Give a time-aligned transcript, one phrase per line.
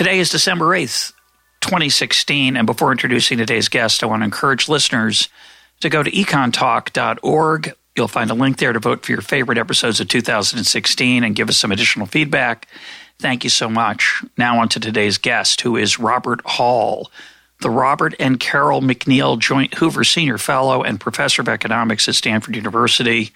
[0.00, 1.12] Today is December 8th,
[1.60, 5.28] 2016, and before introducing today's guest, I want to encourage listeners
[5.80, 7.74] to go to econtalk.org.
[7.94, 11.50] You'll find a link there to vote for your favorite episodes of 2016 and give
[11.50, 12.66] us some additional feedback.
[13.18, 14.24] Thank you so much.
[14.38, 17.12] Now, on to today's guest, who is Robert Hall,
[17.60, 22.56] the Robert and Carole McNeil Joint Hoover Senior Fellow and Professor of Economics at Stanford
[22.56, 23.32] University.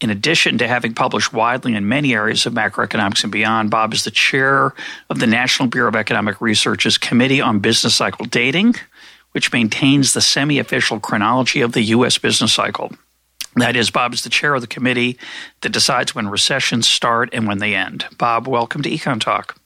[0.00, 4.04] In addition to having published widely in many areas of macroeconomics and beyond, Bob is
[4.04, 4.72] the chair
[5.10, 8.76] of the National Bureau of Economic Research's Committee on Business Cycle Dating,
[9.32, 12.16] which maintains the semi official chronology of the U.S.
[12.16, 12.92] business cycle.
[13.56, 15.18] That is, Bob is the chair of the committee
[15.62, 18.06] that decides when recessions start and when they end.
[18.18, 19.58] Bob, welcome to Econ Talk.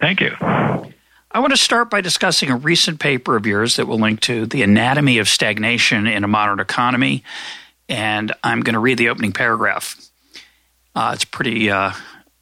[0.00, 0.34] Thank you.
[0.40, 4.46] I want to start by discussing a recent paper of yours that will link to
[4.46, 7.24] The Anatomy of Stagnation in a Modern Economy
[7.88, 9.96] and I'm going to read the opening paragraph.
[10.94, 11.92] Uh, it's pretty uh,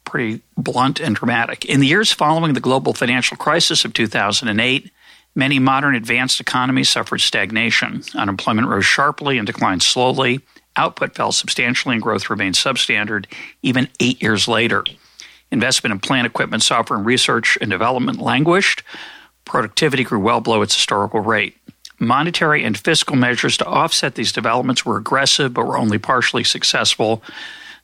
[0.05, 1.65] pretty blunt and dramatic.
[1.65, 4.91] In the years following the global financial crisis of 2008,
[5.35, 8.03] many modern advanced economies suffered stagnation.
[8.13, 10.39] Unemployment rose sharply and declined slowly.
[10.77, 13.25] Output fell substantially and growth remained substandard
[13.61, 14.83] even eight years later.
[15.51, 18.83] Investment in plant equipment, software, and research and development languished.
[19.45, 21.55] Productivity grew well below its historical rate.
[21.99, 27.23] Monetary and fiscal measures to offset these developments were aggressive but were only partially successful.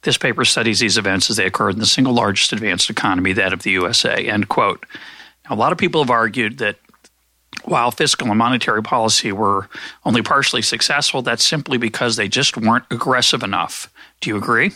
[0.04, 3.54] This paper studies these events as they occurred in the single largest advanced economy, that
[3.54, 4.28] of the USA.
[4.28, 4.86] End quote.
[5.48, 6.78] Now, a lot of people have argued that
[7.64, 9.70] while fiscal and monetary policy were
[10.06, 13.92] only partially successful, that's simply because they just weren't aggressive enough.
[14.20, 14.72] Do you agree?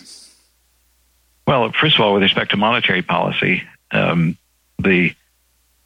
[1.47, 4.37] Well, first of all, with respect to monetary policy, um,
[4.79, 5.15] the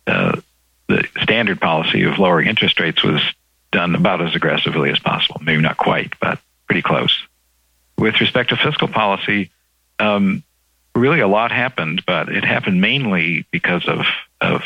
[0.07, 0.39] uh,
[0.87, 3.21] the standard policy of lowering interest rates was
[3.71, 5.41] done about as aggressively as possible.
[5.43, 7.17] Maybe not quite, but pretty close.
[7.97, 9.51] With respect to fiscal policy,
[9.99, 10.43] um,
[10.95, 14.05] really a lot happened, but it happened mainly because of
[14.41, 14.63] of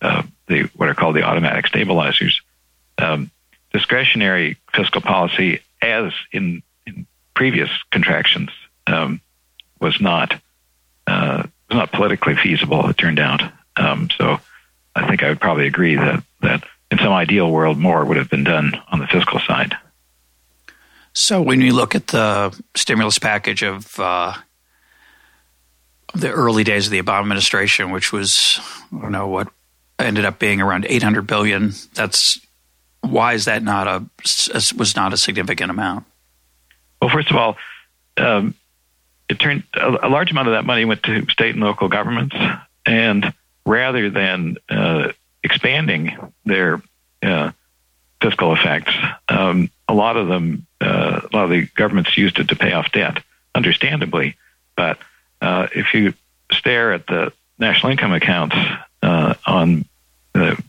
[0.00, 2.40] uh, the what are called the automatic stabilizers.
[2.98, 3.30] Um,
[3.72, 8.50] discretionary fiscal policy, as in, in previous contractions,
[8.86, 9.20] um,
[9.80, 10.34] was not
[11.06, 12.88] uh, was not politically feasible.
[12.88, 13.42] It turned out.
[13.76, 14.40] Um, so,
[14.94, 18.28] I think I would probably agree that that in some ideal world, more would have
[18.28, 19.74] been done on the fiscal side.
[21.14, 24.34] So, when you look at the stimulus package of uh,
[26.14, 28.60] the early days of the Obama administration, which was,
[28.94, 29.48] I don't know what
[29.98, 32.38] ended up being around 800 billion, that's
[33.00, 34.04] why is that not a
[34.76, 36.06] was not a significant amount?
[37.00, 37.56] Well, first of all,
[38.16, 38.54] um,
[39.28, 42.36] it turned a, a, large amount of that money went to state and local governments,
[42.86, 43.34] and
[43.66, 46.82] rather than uh, expanding their
[47.22, 47.52] uh,
[48.20, 48.92] fiscal effects.
[49.28, 52.72] Um, a lot of them, uh, a lot of the governments used it to pay
[52.72, 53.22] off debt,
[53.54, 54.36] understandably.
[54.76, 54.98] But
[55.40, 56.14] uh, if you
[56.52, 58.56] stare at the national income accounts
[59.02, 59.84] uh, on
[60.32, 60.62] the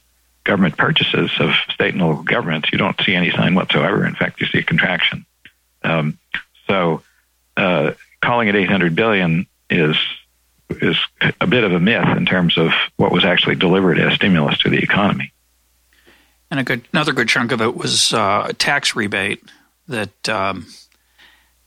[0.44, 4.06] government purchases of state and local governments, you don't see any sign whatsoever.
[4.06, 5.26] In fact, you see a contraction.
[5.84, 6.18] Um,
[6.68, 7.04] so,
[7.56, 7.92] uh,
[8.22, 9.96] calling it 800 billion is
[10.82, 10.98] is
[11.40, 14.70] a bit of a myth in terms of what was actually delivered as stimulus to
[14.70, 15.34] the economy.
[16.52, 19.44] And a good, another good chunk of it was uh, a tax rebate
[19.88, 20.68] that um,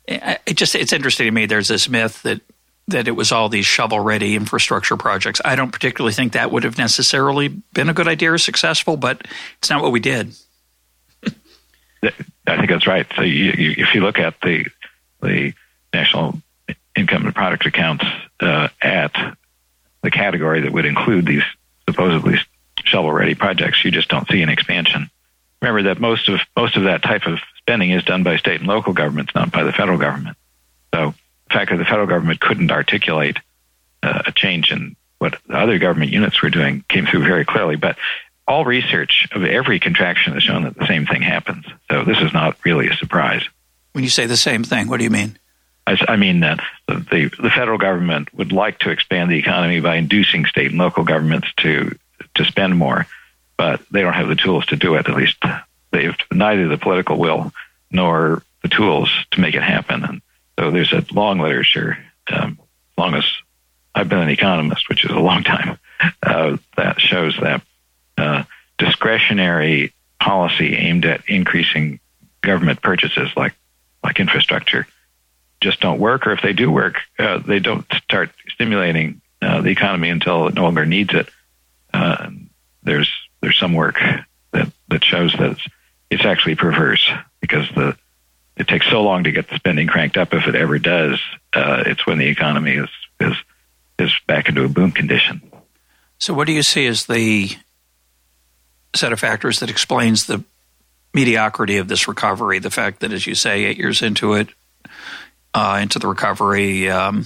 [0.07, 1.47] it, just it's interesting to me.
[1.47, 2.41] There's this myth that
[2.89, 5.41] that it was all these shovel ready infrastructure projects.
[5.45, 9.27] I don't particularly think that would have necessarily been a good idea or successful, but
[9.59, 10.35] it's not what we did.
[12.05, 13.07] I think that's right.
[13.17, 14.67] So you, you, if you look at the
[15.21, 15.53] the
[15.93, 16.41] national
[16.97, 18.05] income and product accounts
[18.41, 19.13] uh, at
[20.03, 21.43] the category that would include these
[21.89, 22.39] supposedly
[22.85, 25.11] shovel ready projects, you just don't see an expansion.
[25.61, 28.69] Remember that most of most of that type of spending is done by state and
[28.69, 30.37] local governments, not by the federal government.
[30.95, 31.15] So
[31.49, 33.39] the fact that the federal government couldn't articulate
[34.03, 37.77] uh, a change in what the other government units were doing came through very clearly.
[37.77, 37.97] But
[38.47, 41.65] all research of every contraction has shown that the same thing happens.
[41.91, 43.43] So this is not really a surprise.
[43.93, 45.39] When you say the same thing, what do you mean?
[45.87, 50.45] I, mean that the the federal government would like to expand the economy by inducing
[50.47, 51.97] state and local governments to
[52.35, 53.07] to spend more,
[53.57, 55.09] but they don't have the tools to do it.
[55.09, 55.37] At least
[55.93, 57.53] they have neither the political will
[57.91, 60.05] nor the tools to make it happen.
[60.05, 60.23] And
[60.59, 61.99] so there's a long literature.
[62.33, 63.25] Um, as long as
[63.95, 65.79] I've been an economist, which is a long time,
[66.23, 67.63] uh, that shows that
[68.19, 68.43] uh,
[68.79, 72.01] discretionary policy aimed at increasing
[72.41, 73.55] government purchases, like
[74.03, 74.87] like infrastructure,
[75.67, 76.27] just don't work.
[76.27, 80.55] Or if they do work, uh, they don't start stimulating uh, the economy until it
[80.55, 81.29] no longer needs it.
[81.93, 82.31] Uh,
[82.85, 83.11] there's
[83.41, 84.01] there's some work
[84.53, 85.67] that that shows that it's,
[86.09, 87.11] it's actually perverse
[87.41, 87.97] because the
[88.57, 90.33] it takes so long to get the spending cranked up.
[90.33, 91.21] If it ever does,
[91.53, 93.35] uh, it's when the economy is is
[93.99, 95.43] is back into a boom condition.
[96.19, 97.51] So, what do you see as the
[98.95, 100.45] set of factors that explains the
[101.13, 102.61] mediocrity of this recovery?
[102.61, 104.49] The fact that, as you say, eight years into it,
[105.57, 107.25] uh, into the recovery, um,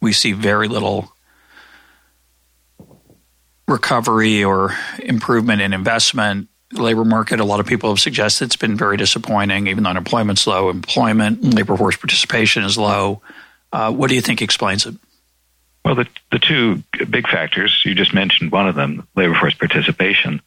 [0.00, 1.12] we see very little
[3.66, 6.48] recovery or improvement in investment.
[6.72, 10.46] Labor market, a lot of people have suggested it's been very disappointing, even though unemployment's
[10.46, 10.70] low.
[10.70, 13.20] Employment, and labor force participation is low.
[13.72, 14.94] Uh, what do you think explains it?
[15.84, 20.40] Well, the, the two big factors, you just mentioned one of them, labor force participation,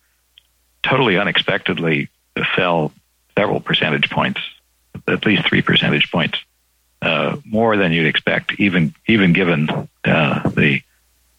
[0.84, 2.08] totally unexpectedly
[2.56, 2.94] fell
[3.38, 4.40] several percentage points,
[5.06, 6.40] at least three percentage points,
[7.06, 9.70] uh, more than you'd expect, even even given
[10.04, 10.82] uh, the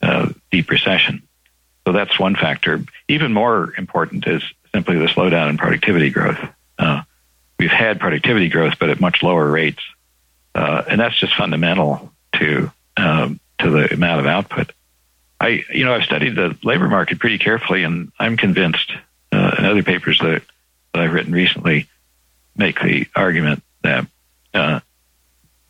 [0.01, 1.23] uh, deep recession.
[1.85, 2.85] So that's one factor.
[3.09, 4.43] Even more important is
[4.73, 6.39] simply the slowdown in productivity growth.
[6.79, 7.03] Uh,
[7.59, 9.83] we've had productivity growth, but at much lower rates,
[10.55, 14.73] uh, and that's just fundamental to um, to the amount of output.
[15.41, 18.93] I, you know, I've studied the labor market pretty carefully, and I'm convinced,
[19.33, 20.43] uh, and other papers that,
[20.93, 21.89] that I've written recently
[22.57, 24.07] make the argument that
[24.55, 24.81] uh,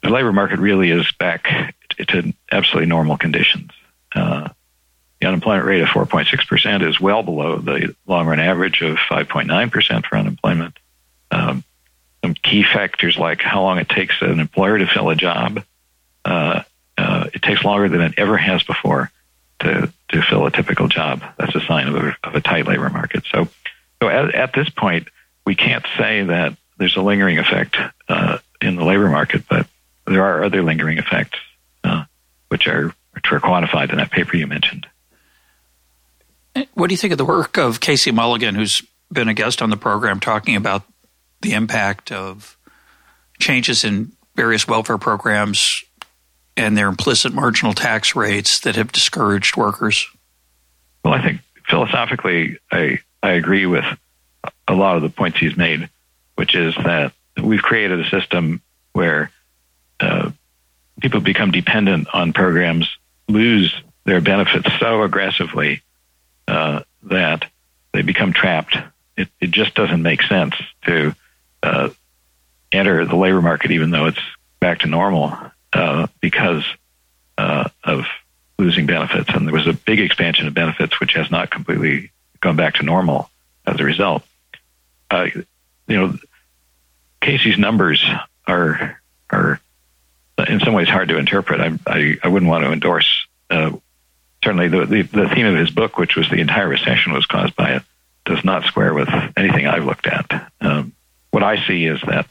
[0.03, 1.75] the labor market really is back
[2.09, 3.71] to absolutely normal conditions.
[4.15, 4.49] Uh,
[5.21, 10.19] the unemployment rate of 4.6% is well below the long run average of 5.9% for
[10.19, 10.79] unemployment.
[11.31, 11.65] Um,
[12.23, 15.65] some key factors like how long it takes an employer to fill a job
[16.27, 16.63] uh,
[16.99, 19.11] uh, it takes longer than it ever has before
[19.61, 21.23] to to fill a typical job.
[21.39, 23.25] That's a sign of a, of a tight labor market.
[23.31, 23.49] So,
[24.03, 25.09] so at, at, this point,
[25.45, 27.77] we can't say that there's a lingering effect
[28.09, 29.67] uh, in the labor market, but
[30.07, 31.39] there are other lingering effects,
[31.85, 32.05] uh,
[32.49, 34.87] which are which are quantified in that paper you mentioned.
[36.75, 39.71] What do you think of the work of Casey Mulligan, who's been a guest on
[39.71, 40.83] the program, talking about
[41.41, 42.57] the impact of
[43.39, 45.83] changes in various welfare programs
[46.57, 50.07] and their implicit marginal tax rates that have discouraged workers?
[51.05, 53.85] Well, I think philosophically, I, I agree with
[54.69, 55.89] a lot of the points he's made,
[56.37, 57.13] which is that
[57.43, 58.63] we've created a system
[58.93, 59.31] where
[60.01, 60.31] uh,
[61.01, 62.89] people become dependent on programs,
[63.29, 65.83] lose their benefits so aggressively
[66.49, 67.45] uh, that
[67.93, 68.77] they become trapped.
[69.17, 70.55] It, it, just doesn't make sense
[70.85, 71.15] to
[71.63, 71.89] uh,
[72.71, 74.21] enter the labor market, even though it's
[74.61, 75.37] back to normal,
[75.73, 76.65] uh, because
[77.39, 78.05] uh, of
[78.59, 79.31] losing benefits.
[79.31, 82.11] And there was a big expansion of benefits, which has not completely
[82.41, 83.31] gone back to normal
[83.67, 84.23] as a result.
[85.11, 85.29] Uh,
[85.87, 86.19] you know,
[87.21, 88.05] Casey's numbers
[88.47, 89.01] are
[89.31, 89.61] are
[90.49, 91.61] in some ways hard to interpret.
[91.61, 93.27] I I, I wouldn't want to endorse.
[93.49, 93.73] Uh,
[94.43, 97.57] certainly, the, the the theme of his book, which was the entire recession was caused
[97.57, 97.83] by it,
[98.25, 100.51] does not square with anything I've looked at.
[100.61, 100.93] Um,
[101.31, 102.27] what I see is that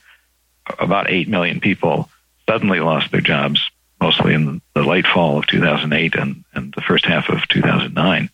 [0.80, 2.10] about eight million people
[2.48, 3.62] suddenly lost their jobs,
[4.00, 8.30] mostly in the late fall of 2008 and, and the first half of 2009.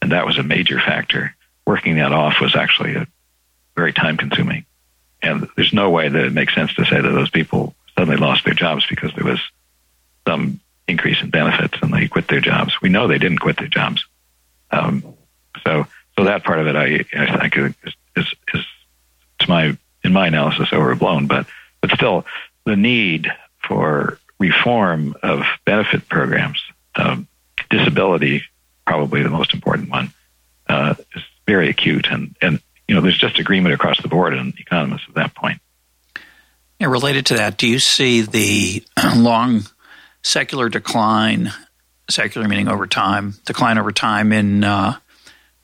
[0.00, 1.34] And that was a major factor.
[1.66, 3.06] Working that off was actually a
[3.76, 4.64] very time consuming.
[5.22, 8.44] And there's no way that it makes sense to say that those people suddenly lost
[8.44, 9.38] their jobs because there was
[10.26, 12.82] some increase in benefits and they quit their jobs.
[12.82, 14.04] We know they didn't quit their jobs.
[14.72, 15.14] Um,
[15.64, 15.86] so,
[16.18, 18.64] so that part of it, I, I think is, is, is,
[19.38, 21.46] to my, in my analysis, overblown, but,
[21.80, 22.26] but still
[22.64, 23.30] the need
[23.68, 26.60] for reform of benefit programs,
[26.96, 27.28] um,
[27.70, 28.42] disability,
[28.84, 30.12] probably the most important one,
[30.68, 32.08] uh, is very acute.
[32.10, 35.60] And, and, you know, there's just agreement across the board in economists at that point.
[36.82, 38.82] Yeah, related to that, do you see the
[39.14, 39.66] long
[40.24, 41.52] secular decline,
[42.10, 44.96] secular meaning over time, decline over time in uh,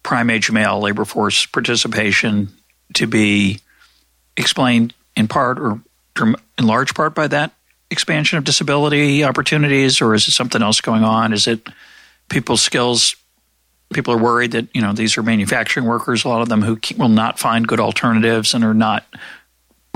[0.04, 2.50] prime age male labor force participation
[2.94, 3.58] to be
[4.36, 5.80] explained in part or
[6.20, 7.50] in large part by that
[7.90, 11.32] expansion of disability opportunities, or is it something else going on?
[11.32, 11.66] Is it
[12.28, 13.16] people's skills?
[13.92, 16.78] People are worried that you know these are manufacturing workers, a lot of them who
[16.96, 19.04] will not find good alternatives and are not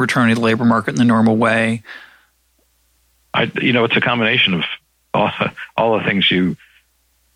[0.02, 1.82] returning to the labor market in the normal way.
[3.34, 4.64] I, you know, it's a combination of
[5.14, 5.30] all,
[5.76, 6.56] all the things you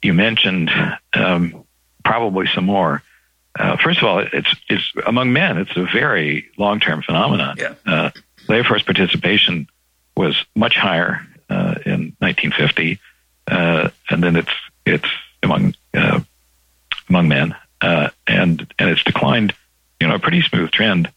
[0.02, 0.70] you mentioned,
[1.14, 1.64] um,
[2.04, 3.02] probably some more.
[3.58, 5.56] Uh, first of all, it's it's among men.
[5.58, 7.56] It's a very long term phenomenon.
[7.58, 7.74] Yeah.
[7.86, 8.10] Uh,
[8.48, 9.66] labor force participation
[10.16, 13.00] was much higher uh, in 1950,
[13.50, 14.52] uh, and then it's
[14.84, 15.08] it's
[15.42, 16.20] among uh,
[17.08, 19.54] among men, uh, and and it's declined,
[20.00, 21.10] you know, a pretty smooth trend.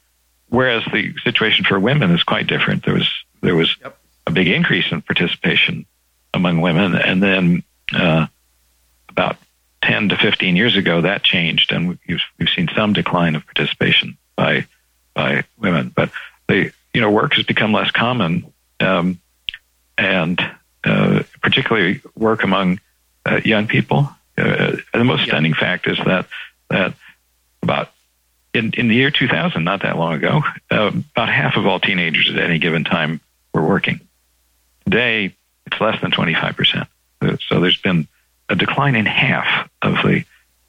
[0.50, 2.84] Whereas the situation for women is quite different.
[2.84, 3.10] There was
[3.42, 3.98] there was yep.
[4.28, 5.86] a big increase in participation
[6.34, 7.64] among women, and then
[7.94, 8.28] uh,
[9.10, 9.38] about
[9.84, 14.18] 10 to 15 years ago, that changed, and we've, we've seen some decline of participation
[14.36, 14.66] by
[15.14, 15.92] by women.
[15.96, 16.12] But
[16.48, 19.20] the you know work has become less common, um,
[19.98, 20.40] and
[20.84, 22.80] uh, particularly work among
[23.26, 24.10] uh, young people.
[24.38, 26.28] Uh, the most stunning fact is that
[26.70, 26.94] that
[27.62, 27.92] about
[28.54, 30.42] in, in the year 2000, not that long ago,
[30.72, 33.22] uh, about half of all teenagers at any given time
[33.54, 34.00] were working.
[34.86, 36.88] Today, it's less than 25%.
[37.48, 38.08] So there's been
[38.48, 40.24] a decline in half of the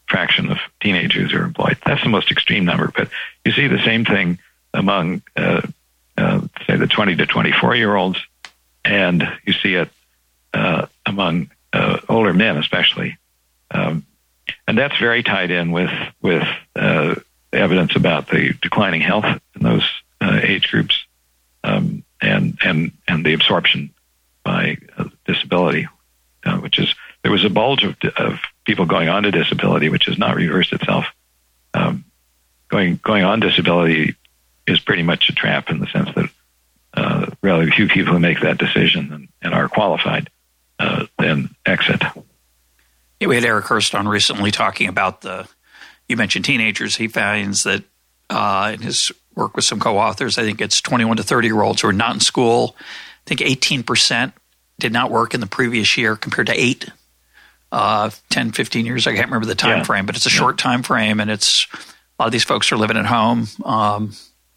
[0.07, 1.79] fraction of teenagers who are employed.
[1.87, 3.09] That's the most extreme number, but
[3.45, 4.39] you see the same thing
[4.75, 5.63] among, uh,
[6.19, 8.19] uh, say, the 20 to 24 year olds,
[8.85, 9.89] and you see it
[10.53, 13.17] uh, among uh, older men, especially.
[13.71, 14.05] Um,
[14.67, 17.15] and that's very tied in with with uh,
[17.53, 19.89] evidence about the declining health in those
[20.21, 21.05] uh, age groups,
[21.65, 23.93] um, and and and the absorption
[24.45, 24.79] by
[25.27, 25.89] disability,
[26.61, 30.19] which is there was a bulge of, of people going on to disability, which has
[30.19, 31.07] not reversed itself.
[31.75, 32.05] Um,
[32.69, 34.17] going going on disability
[34.67, 36.31] is pretty much a trap in the sense that
[36.95, 37.27] uh,
[37.71, 40.29] few people who make that decision and, and are qualified
[40.79, 42.03] uh, then exit.
[43.19, 45.49] Yeah, we had Erik Hurst on recently talking about the.
[46.11, 46.97] You mentioned teenagers.
[46.97, 47.85] He finds that
[48.29, 51.83] uh, in his work with some co-authors, I think it's 21 to 30 year olds
[51.83, 52.75] who are not in school.
[52.79, 52.83] I
[53.27, 54.35] think 18 percent
[54.81, 56.91] did not work in the previous year compared to eight
[57.71, 59.07] uh, 10, 15 years.
[59.07, 59.85] I can't remember the time yeah.
[59.85, 60.37] frame, but it's a yeah.
[60.37, 61.77] short time frame, and it's a
[62.23, 63.47] lot of these folks are living at home.
[63.65, 64.13] Um,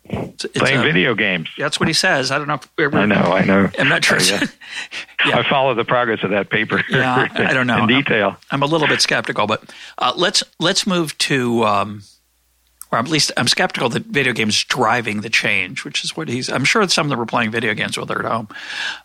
[0.06, 1.50] it's, it's Playing a, video games.
[1.58, 2.32] That's what he says.
[2.32, 2.60] I don't know.
[2.78, 3.16] If, I know.
[3.16, 3.70] I know.
[3.80, 4.20] I'm not sure.
[4.20, 4.46] yeah.
[5.26, 5.38] yeah.
[5.38, 6.84] I follow the progress of that paper.
[6.90, 8.30] Yeah, I don't know in detail.
[8.52, 11.64] I'm, I'm, a little bit skeptical, but uh, let's let's move to.
[11.64, 12.04] Um,
[12.92, 16.50] or at least I'm skeptical that video games driving the change, which is what he's.
[16.50, 18.50] I'm sure some of them were playing video games while they're at home.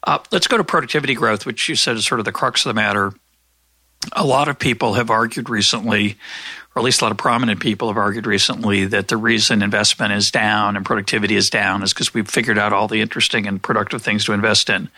[0.04, 2.70] Uh, let's go to productivity growth, which you said is sort of the crux of
[2.70, 3.14] the matter
[4.12, 6.16] a lot of people have argued recently,
[6.78, 10.12] or at least a lot of prominent people have argued recently, that the reason investment
[10.12, 13.61] is down and productivity is down is because we've figured out all the interesting and
[13.61, 14.88] productive things to invest in.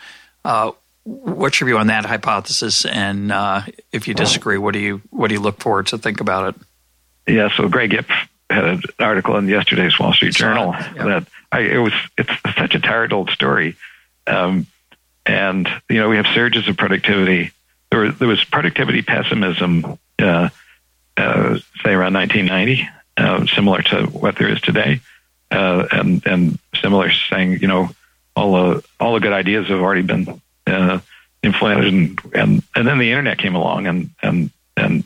[0.45, 0.73] Uh,
[1.05, 2.85] what's your view on that hypothesis?
[2.85, 6.21] And uh, if you disagree, what do you what do you look for to think
[6.21, 7.33] about it?
[7.33, 8.11] Yeah, so Greg Ip
[8.51, 12.81] had an article in yesterday's Wall Street Journal that I, it was it's such a
[12.81, 13.77] tired old story,
[14.27, 14.67] um,
[15.25, 17.53] and you know we have surges of productivity
[17.91, 20.49] there was, there was productivity pessimism, uh,
[21.83, 25.01] say around 1990, uh, similar to what there is today,
[25.51, 27.91] uh, and and similar saying, you know,
[28.37, 31.01] all the all the good ideas have already been uh,
[31.43, 35.05] and, and and then the internet came along and and and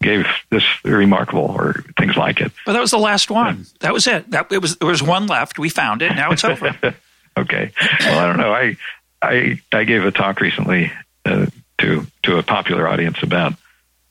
[0.00, 2.52] gave this remarkable or things like it.
[2.64, 3.66] But that was the last one.
[3.80, 4.30] That was it.
[4.30, 5.58] That it was there was one left.
[5.58, 6.14] We found it.
[6.14, 6.76] Now it's over.
[7.36, 7.72] okay.
[8.00, 8.52] Well, I don't know.
[8.52, 8.76] I
[9.22, 10.92] I I gave a talk recently
[11.24, 11.46] uh,
[11.78, 13.54] to to a popular audience about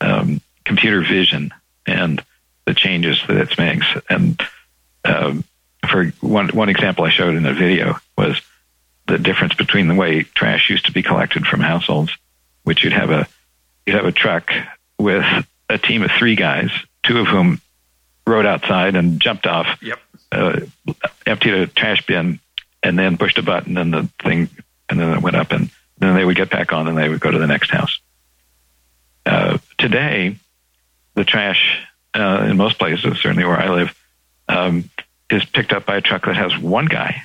[0.02, 1.54] um, computer vision
[1.86, 2.24] and
[2.66, 3.86] the changes that it makes.
[4.10, 4.42] And
[5.04, 5.44] um,
[5.88, 8.42] for one one example I showed in a video was
[9.08, 12.12] the difference between the way trash used to be collected from households,
[12.64, 13.28] which you'd have a
[13.86, 14.52] you'd have a truck
[14.98, 15.26] with
[15.70, 16.72] a team of three guys,
[17.04, 17.62] two of whom
[18.26, 20.00] rode outside and jumped off, yep.
[20.32, 20.60] uh,
[21.26, 22.40] emptied a trash bin,
[22.82, 24.50] and then pushed a button, and the thing,
[24.90, 27.20] and then it went up and then they would get back on and they would
[27.20, 28.00] go to the next house.
[29.26, 30.36] Uh, today,
[31.16, 33.96] the trash uh, in most places, certainly where I live,
[34.48, 34.90] um,
[35.30, 37.22] is picked up by a truck that has one guy,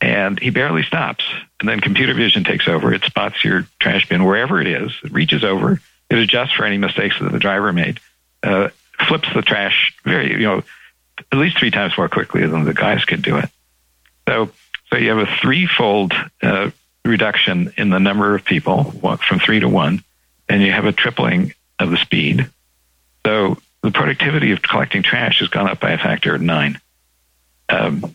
[0.00, 1.24] and he barely stops.
[1.60, 2.92] And then computer vision takes over.
[2.92, 4.92] It spots your trash bin wherever it is.
[5.04, 5.80] It reaches over.
[6.10, 8.00] It adjusts for any mistakes that the driver made.
[8.42, 8.68] Uh,
[9.08, 10.62] flips the trash very, you know,
[11.30, 13.48] at least three times more quickly than the guys could do it.
[14.28, 14.50] So,
[14.90, 16.70] so you have a threefold uh,
[17.04, 18.84] reduction in the number of people
[19.16, 20.04] from three to one,
[20.48, 22.48] and you have a tripling of the speed.
[23.26, 26.80] So the productivity of collecting trash has gone up by a factor of nine.
[27.68, 28.14] Um,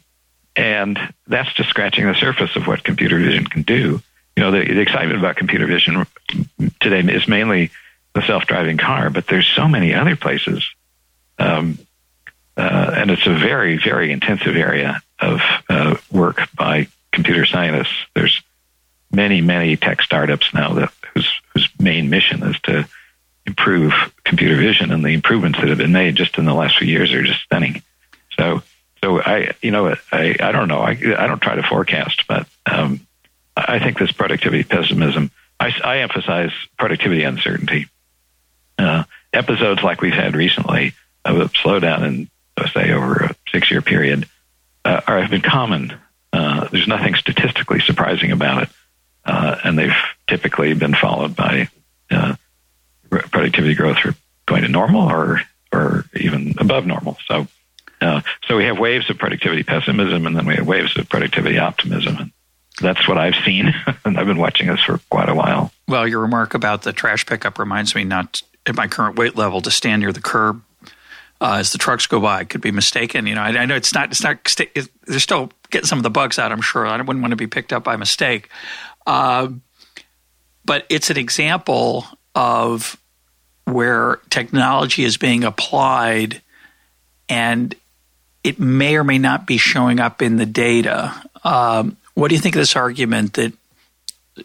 [0.55, 4.01] and that's just scratching the surface of what computer vision can do.
[4.35, 6.05] You know, the, the excitement about computer vision
[6.79, 7.71] today is mainly
[8.13, 10.67] the self-driving car, but there's so many other places.
[11.39, 11.77] Um,
[12.55, 17.95] uh, and it's a very, very intensive area of uh, work by computer scientists.
[18.15, 18.41] There's
[19.11, 22.87] many, many tech startups now that whose whose main mission is to
[23.47, 23.93] improve
[24.25, 27.11] computer vision, and the improvements that have been made just in the last few years
[27.13, 27.81] are just stunning.
[28.37, 28.61] So,
[29.03, 30.81] so I, you know, I, I don't know.
[30.81, 32.99] I, I don't try to forecast, but um,
[33.55, 35.31] I think this productivity pessimism.
[35.59, 37.87] I, I emphasize productivity uncertainty,
[38.77, 40.93] uh, episodes like we've had recently
[41.25, 42.29] of a slowdown in,
[42.73, 44.27] say, over a six-year period,
[44.85, 45.97] uh, are have been common.
[46.33, 48.69] Uh, there's nothing statistically surprising about it,
[49.25, 49.95] uh, and they've
[50.27, 51.69] typically been followed by
[52.11, 52.35] uh,
[53.09, 57.17] productivity growth are going to normal or or even above normal.
[57.27, 57.47] So,
[58.01, 61.57] uh, so we have waves of productivity pessimism, and then we have waves of productivity
[61.57, 62.31] optimism, and
[62.79, 63.73] that's what I've seen,
[64.05, 65.71] and I've been watching this for quite a while.
[65.87, 69.61] Well, your remark about the trash pickup reminds me not at my current weight level
[69.61, 70.61] to stand near the curb
[71.41, 72.39] uh, as the trucks go by.
[72.39, 73.27] I Could be mistaken.
[73.27, 74.11] You know, I, I know it's not.
[74.11, 74.37] It's not.
[75.05, 76.51] They're still getting some of the bugs out.
[76.51, 76.85] I'm sure.
[76.85, 78.49] I wouldn't want to be picked up by mistake.
[79.05, 79.49] Uh,
[80.65, 82.05] but it's an example
[82.37, 82.95] of
[83.65, 86.39] where technology is being applied,
[87.27, 87.73] and
[88.43, 91.13] it may or may not be showing up in the data.
[91.43, 93.53] Um, what do you think of this argument that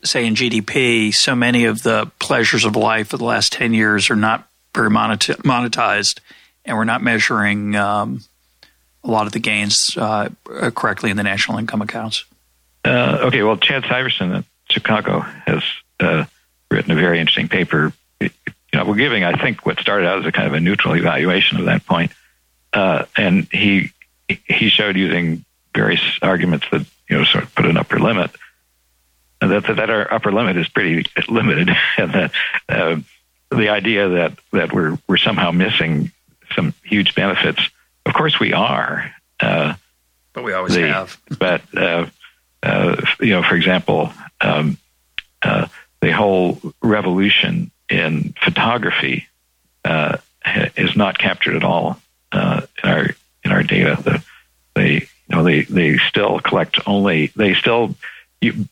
[0.05, 4.09] say in GDP, so many of the pleasures of life for the last 10 years
[4.09, 6.21] are not very monetized,
[6.65, 8.23] and we're not measuring um,
[9.05, 10.31] a lot of the gains uh,
[10.75, 12.25] correctly in the national income accounts.
[12.87, 15.63] Uh, okay, well, Chad Syverson at Chicago has
[16.01, 16.25] uh,
[16.73, 17.93] written a very interesting paper.
[18.21, 18.31] You
[18.75, 21.59] know, we're giving, I think, what started out as a kind of a neutral evaluation
[21.59, 22.13] of that point,
[22.73, 23.93] uh, and he
[24.27, 28.31] he showed using various arguments that you know sort of put an upper limit
[29.49, 32.33] that, that our upper limit is pretty limited, and that
[32.69, 32.97] uh,
[33.51, 36.13] the idea that that we're we're somehow missing
[36.55, 37.69] some huge benefits.
[38.05, 39.13] Of course, we are.
[39.41, 39.75] Uh,
[40.33, 41.19] but we always the, have.
[41.39, 42.07] but uh,
[42.63, 44.79] uh, you know, for example, um,
[45.43, 45.67] uh,
[46.03, 49.27] the whole revolution in photography
[49.85, 50.19] uh,
[50.77, 51.99] is not captured at all
[52.33, 52.41] in
[52.85, 53.07] our
[53.45, 53.99] in our data.
[54.03, 54.25] The,
[54.75, 57.95] they you know they they still collect only they still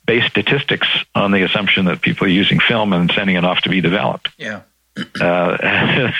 [0.05, 3.69] base statistics on the assumption that people are using film and sending it off to
[3.69, 4.31] be developed.
[4.37, 4.63] Yeah.
[5.21, 5.57] uh,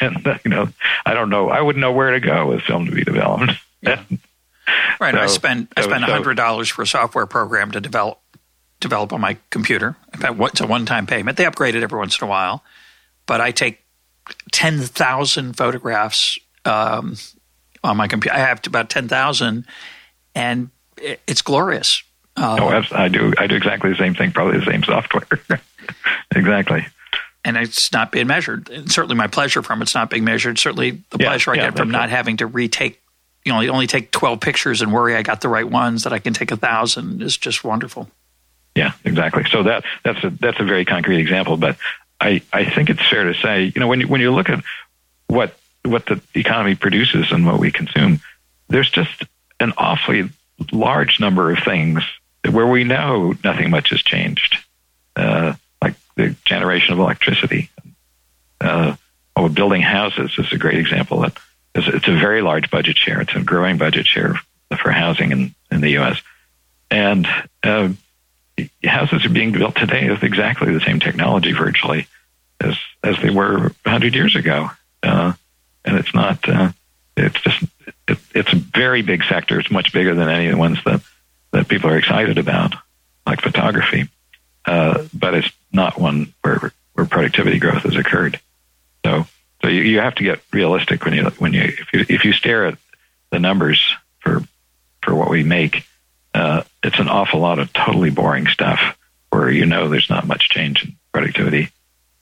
[0.01, 0.69] and, you know,
[1.05, 1.51] I don't know.
[1.51, 3.53] I wouldn't know where to go with film to be developed.
[3.83, 4.03] Yeah.
[5.01, 5.15] right.
[5.15, 8.21] So, I spent I spent a hundred dollars for a software program to develop
[8.81, 9.97] develop on my computer.
[10.15, 11.37] It's a one time payment.
[11.37, 12.65] They upgrade it every once in a while,
[13.27, 13.81] but I take
[14.53, 17.17] ten thousand photographs um,
[17.85, 18.37] on my computer.
[18.37, 19.67] I have about ten thousand,
[20.35, 22.03] and it's glorious.
[22.37, 23.33] Uh, oh, I do.
[23.39, 24.33] I do exactly the same thing.
[24.33, 25.27] Probably the same software.
[26.35, 26.87] exactly.
[27.45, 28.69] And it's not being measured.
[28.71, 30.59] And certainly, my pleasure from it's not being measured.
[30.59, 33.01] Certainly, the yeah, pleasure I yeah, get from not having to retake.
[33.45, 36.05] You know, only take twelve pictures and worry I got the right ones.
[36.05, 38.09] That I can take a thousand is just wonderful.
[38.75, 39.45] Yeah, exactly.
[39.51, 41.57] So that that's a that's a very concrete example.
[41.57, 41.77] But
[42.21, 44.63] I I think it's fair to say, you know, when you, when you look at
[45.27, 48.21] what what the economy produces and what we consume,
[48.69, 49.25] there's just
[49.59, 50.31] an awfully
[50.73, 52.03] large number of things
[52.49, 54.57] where we know nothing much has changed,
[55.17, 57.71] uh, like the generation of electricity.
[58.61, 58.97] Uh,
[59.37, 61.25] oh, building houses is a great example.
[61.25, 61.33] Is,
[61.75, 63.21] it's a very large budget share.
[63.21, 64.35] It's a growing budget share
[64.79, 66.21] for housing in, in the U.S.
[66.91, 67.27] And
[67.63, 67.91] uh,
[68.85, 72.07] houses are being built today with exactly the same technology, virtually,
[72.61, 74.71] as as they were 100 years ago.
[75.03, 75.33] Uh,
[75.85, 76.47] and it's not.
[76.49, 76.73] Uh,
[77.17, 77.63] it's just.
[78.09, 79.59] It, it's a very big sector.
[79.59, 81.01] It's much bigger than any of the ones that
[81.53, 82.75] that people are excited about,
[83.27, 84.09] like photography,
[84.65, 88.41] uh, but it's not one where where productivity growth has occurred.
[89.05, 89.27] So,
[89.63, 92.33] so you, you have to get realistic when you when you if you if you
[92.33, 92.79] stare at
[93.31, 94.43] the numbers for
[95.03, 95.85] for what we make,
[96.35, 98.97] uh, it's an awful lot of totally boring stuff
[99.31, 101.71] where you know there's not much change in productivity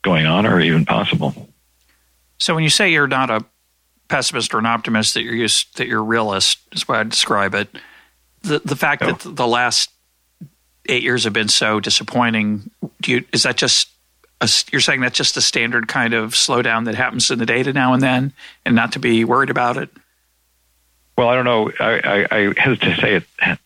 [0.03, 1.49] going on or even possible.
[2.39, 3.45] So when you say you're not a
[4.09, 7.69] pessimist or an optimist, that you're used, that you're realist is what I describe it
[8.43, 9.13] the the fact oh.
[9.13, 9.91] that the last
[10.87, 12.71] eight years have been so disappointing.
[13.01, 13.89] Do you is that just
[14.41, 17.73] a, you're saying that's just a standard kind of slowdown that happens in the data
[17.73, 18.33] now and then,
[18.65, 19.91] and not to be worried about it?
[21.17, 21.73] Well, I don't know.
[21.81, 23.59] I, I, I hesitate to say it.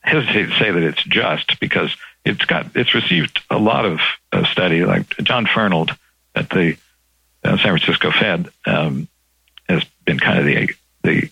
[0.00, 4.00] Hesitate to say that it's just because it's got it's received a lot of
[4.32, 4.84] uh, study.
[4.84, 5.96] Like John Fernald
[6.34, 6.76] at the
[7.44, 9.08] uh, San Francisco Fed um,
[9.68, 10.70] has been kind of the
[11.02, 11.30] the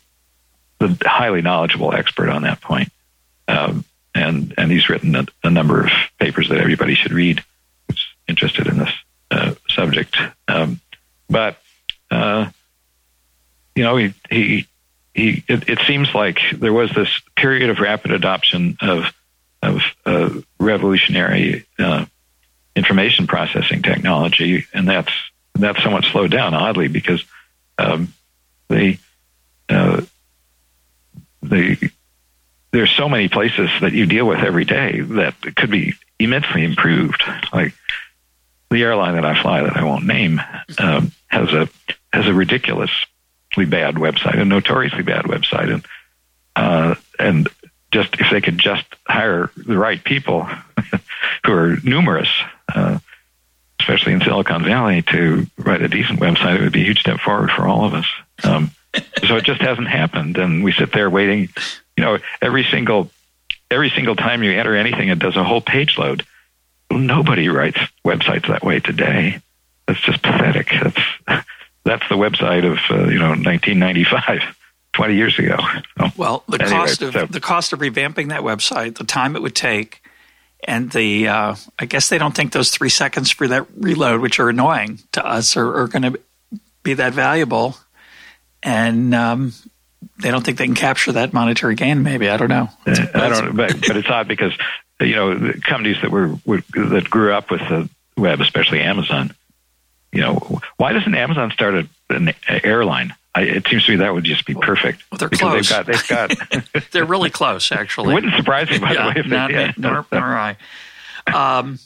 [0.79, 2.91] the highly knowledgeable expert on that point.
[3.49, 7.43] Um, and and he's written a, a, number of papers that everybody should read
[7.89, 8.93] who's interested in this
[9.31, 10.17] uh, subject.
[10.49, 10.81] Um,
[11.29, 11.59] but
[12.11, 12.51] uh,
[13.75, 14.67] you know, he he
[15.15, 15.45] he.
[15.49, 19.13] It, it, seems like there was this period of rapid adoption of
[19.63, 22.05] of uh, revolutionary uh,
[22.77, 25.13] information processing technology, and that's
[25.55, 27.25] that's somewhat slowed down, oddly, because
[27.79, 28.13] um,
[28.69, 28.99] they
[29.69, 30.03] uh,
[31.43, 31.91] the
[32.73, 37.23] there's so many places that you deal with every day that could be immensely improved.
[37.53, 37.73] Like
[38.71, 40.41] the airline that I fly, that I won't name,
[40.79, 41.69] um, has a
[42.13, 42.35] has a
[43.57, 45.87] ridiculously bad website, a notoriously bad website, and
[46.57, 47.49] uh, and
[47.91, 50.49] just if they could just hire the right people
[51.47, 52.29] who are numerous,
[52.75, 52.99] uh,
[53.81, 57.21] especially in Silicon Valley, to write a decent website, it would be a huge step
[57.21, 58.07] forward for all of us.
[58.43, 58.71] Um,
[59.27, 61.49] so it just hasn't happened, and we sit there waiting.
[61.97, 63.11] You know, every single
[63.71, 66.25] every single time you enter anything, it does a whole page load.
[66.91, 69.41] Nobody writes websites that way today.
[69.87, 70.71] That's just pathetic.
[71.27, 71.45] That's
[71.85, 74.41] that's the website of uh, you know 1995.
[74.95, 75.57] 20 years ago.
[75.99, 77.27] So, well, the anyway, cost of so.
[77.27, 80.01] the cost of revamping that website, the time it would take,
[80.67, 84.39] and the uh, I guess they don't think those three seconds for that reload, which
[84.39, 86.21] are annoying to us, are, are going to
[86.85, 87.77] be that valuable,
[88.63, 89.53] and um,
[90.23, 92.03] they don't think they can capture that monetary gain.
[92.05, 92.69] Maybe I don't know.
[92.87, 94.53] Uh, I don't, but, but it's odd because
[95.01, 99.35] you know companies that were, were that grew up with the web, especially Amazon
[100.15, 103.15] you know, why doesn't Amazon start a, an airline?
[103.35, 105.03] I, it seems to me that would just be perfect.
[105.11, 105.87] Well, they're because close.
[105.87, 106.83] They've got, they've got.
[106.93, 108.13] they're really close, actually.
[108.13, 109.79] It wouldn't surprise me, by yeah, the way, if not, they did.
[109.79, 110.57] Nor, nor I.
[111.33, 111.81] Um,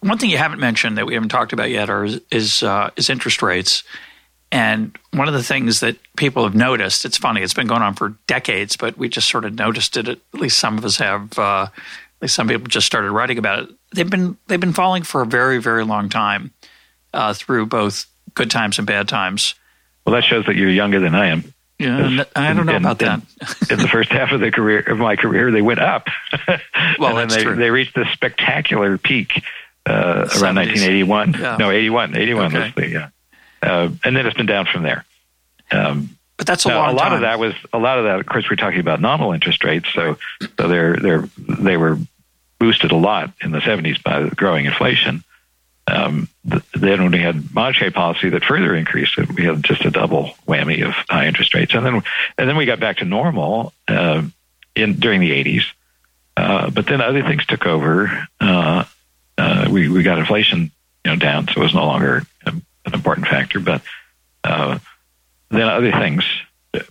[0.00, 3.10] one thing you haven't mentioned that we haven't talked about yet are, is uh, is
[3.10, 3.84] interest rates.
[4.50, 7.94] And one of the things that people have noticed, it's funny, it's been going on
[7.94, 10.08] for decades, but we just sort of noticed it.
[10.08, 11.38] At least some of us have.
[11.38, 13.70] Uh, at least some people just started writing about it.
[13.94, 16.50] They've been they've been falling for a very very long time
[17.16, 19.54] uh, through both good times and bad times.
[20.04, 21.52] Well, that shows that you're younger than I am.
[21.78, 23.20] Yeah, I don't know in, about that.
[23.70, 26.06] in the first half of the career of my career, they went up.
[26.98, 27.56] well, and then they, true.
[27.56, 29.42] they reached this spectacular peak
[29.84, 31.34] uh, around 1981.
[31.34, 31.56] Yeah.
[31.58, 32.16] No, 81.
[32.16, 32.72] 81 okay.
[32.74, 33.08] the yeah.
[33.62, 35.04] Uh, and then it's been down from there.
[35.70, 37.12] Um, but that's a now, A lot time.
[37.14, 38.20] of that was a lot of that.
[38.20, 40.16] Of course, we're talking about nominal interest rates, so
[40.58, 41.98] so they're they're they were
[42.58, 45.24] boosted a lot in the 70s by growing inflation
[45.88, 49.90] um, then when we had monetary policy that further increased it, we had just a
[49.90, 52.02] double whammy of high interest rates, and then
[52.36, 54.22] and then we got back to normal uh,
[54.74, 55.64] in during the 80s.
[56.36, 58.26] Uh, but then other things took over.
[58.40, 58.84] Uh,
[59.38, 60.72] uh, we we got inflation
[61.04, 63.60] you know down, so it was no longer an important factor.
[63.60, 63.82] But
[64.42, 64.78] uh,
[65.50, 66.24] then other things,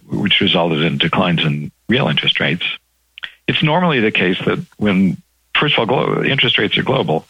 [0.08, 2.66] which resulted in declines in real interest rates.
[3.48, 5.22] It's normally the case that when
[5.54, 7.26] first of all, interest rates are global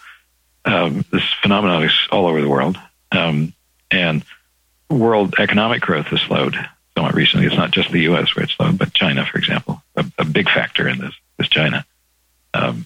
[0.66, 2.78] um, this phenomenon is all over the world,
[3.12, 3.54] um,
[3.92, 4.24] and
[4.90, 6.56] world economic growth has slowed
[6.96, 7.46] somewhat recently.
[7.46, 8.36] It's not just the U.S.
[8.36, 11.86] where it's slowed, but China, for example, a, a big factor in this is China.
[12.54, 12.86] Um,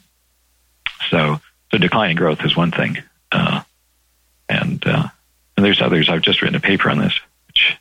[1.09, 1.39] so,
[1.71, 2.97] so declining growth is one thing,
[3.31, 3.61] uh,
[4.49, 5.07] and uh,
[5.55, 6.09] and there's others.
[6.09, 7.77] I've just written a paper on this, which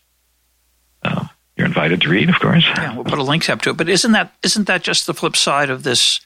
[1.03, 2.65] uh, you're invited to read, of course.
[2.65, 3.77] Yeah, we'll put a link up to it.
[3.77, 6.21] But isn't that isn't that just the flip side of this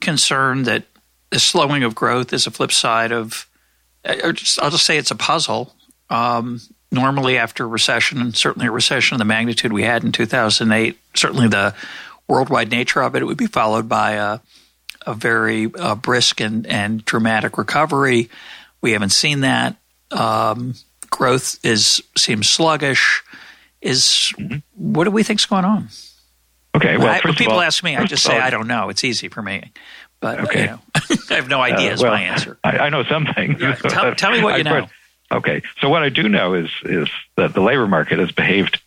[0.00, 0.84] concern that
[1.32, 3.48] the slowing of growth is a flip side of,
[4.22, 5.74] or just, I'll just say it's a puzzle.
[6.10, 10.12] Um, normally, after a recession, and certainly a recession of the magnitude we had in
[10.12, 11.74] 2008, certainly the
[12.28, 14.40] worldwide nature of it, it would be followed by a,
[15.06, 18.28] a very uh, brisk and, and dramatic recovery.
[18.82, 19.76] We haven't seen that.
[20.10, 20.74] Um,
[21.08, 23.22] growth is seems sluggish.
[23.80, 24.58] Is mm-hmm.
[24.76, 25.88] what do we think's going on?
[26.74, 26.96] Okay.
[26.98, 28.90] Well, I, when people all, ask me, I just say all, I don't know.
[28.90, 29.72] It's easy for me.
[30.22, 30.60] But okay.
[30.60, 30.80] you know,
[31.30, 31.90] I have no idea.
[31.90, 32.56] Uh, is well, my answer.
[32.62, 33.58] I, I know something.
[33.58, 34.86] Yeah, tell, tell, me what you know.
[35.30, 38.80] Okay, so what I do know is is that the labor market has behaved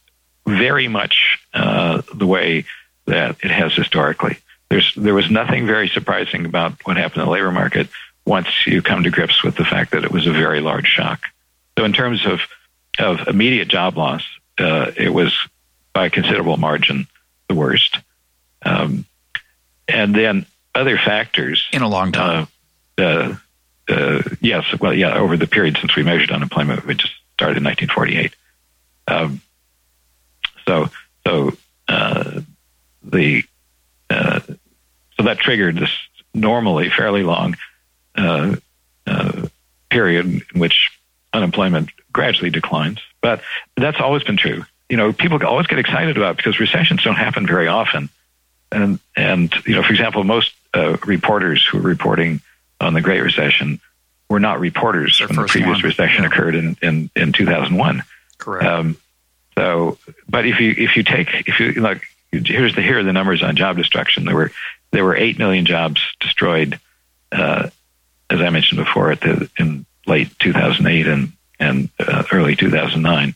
[0.47, 2.65] very much uh, the way
[3.05, 4.37] that it has historically.
[4.69, 7.89] There's there was nothing very surprising about what happened in the labor market
[8.25, 11.21] once you come to grips with the fact that it was a very large shock.
[11.77, 12.39] So in terms of
[12.97, 14.23] of immediate job loss,
[14.57, 15.37] uh, it was
[15.91, 17.07] by a considerable margin
[17.49, 17.99] the worst.
[18.61, 19.05] Um,
[19.87, 20.45] and then
[20.75, 22.47] other factors in a long time.
[22.97, 23.35] Uh, uh,
[23.87, 27.63] uh, yes, well, yeah, over the period since we measured unemployment, we just started in
[27.63, 28.35] 1948.
[29.07, 29.41] Um,
[30.67, 30.89] so,
[31.25, 31.51] so
[31.87, 32.41] uh,
[33.03, 33.43] the
[34.09, 35.91] uh, so that triggered this
[36.33, 37.55] normally fairly long
[38.15, 38.55] uh,
[39.89, 40.91] period in which
[41.33, 42.99] unemployment gradually declines.
[43.21, 43.41] But
[43.77, 44.65] that's always been true.
[44.89, 48.09] You know, people always get excited about it because recessions don't happen very often.
[48.71, 52.41] And and you know, for example, most uh, reporters who were reporting
[52.81, 53.79] on the Great Recession
[54.29, 55.83] were not reporters when the previous one.
[55.83, 56.29] recession yeah.
[56.29, 58.03] occurred in, in, in 2001.
[58.37, 58.65] Correct.
[58.65, 58.97] Um,
[59.57, 63.13] so, but if you if you take if you like here's the here are the
[63.13, 64.25] numbers on job destruction.
[64.25, 64.51] There were
[64.91, 66.79] there were eight million jobs destroyed,
[67.31, 67.69] uh,
[68.29, 73.35] as I mentioned before, at the in late 2008 and and uh, early 2009.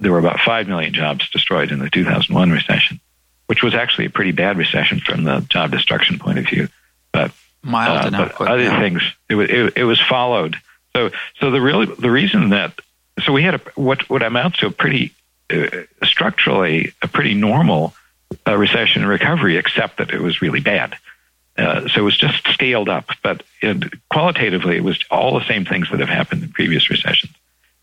[0.00, 3.00] There were about five million jobs destroyed in the 2001 recession
[3.48, 6.68] which was actually a pretty bad recession from the job destruction point of view.
[7.12, 7.32] But
[7.62, 8.80] mild uh, but other yeah.
[8.80, 10.56] things, it was it, it, was followed.
[10.94, 12.78] So so the real the reason that
[13.24, 15.12] so we had a, what what amounts to a pretty
[15.50, 15.66] uh,
[16.04, 17.94] structurally a pretty normal
[18.46, 20.96] uh, recession and recovery, except that it was really bad.
[21.56, 25.64] Uh, so it was just scaled up, but it, qualitatively, it was all the same
[25.64, 27.32] things that have happened in previous recessions.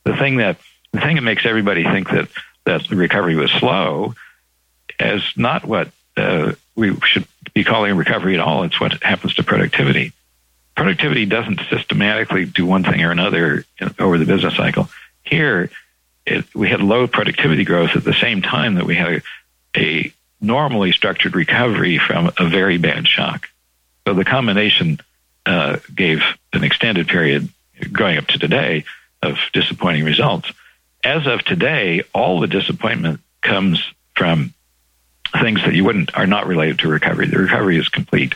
[0.06, 0.58] The thing that
[0.93, 2.30] the thing that makes everybody think that
[2.65, 4.13] that the recovery was slow
[4.99, 8.63] is not what uh, we should be calling recovery at all.
[8.63, 10.13] It's what happens to productivity.
[10.75, 13.65] Productivity doesn't systematically do one thing or another
[13.97, 14.89] over the business cycle.
[15.23, 15.69] Here,
[16.25, 19.23] it, we had low productivity growth at the same time that we had
[19.75, 23.47] a, a normally structured recovery from a very bad shock.
[24.05, 24.99] So the combination
[25.45, 26.21] uh, gave
[26.53, 27.49] an extended period
[27.91, 28.86] going up to today
[29.21, 30.51] of disappointing results.
[31.03, 33.84] As of today, all the disappointment comes
[34.15, 34.53] from
[35.41, 37.28] things that you wouldn't are not related to recovery.
[37.28, 38.36] The recovery is complete,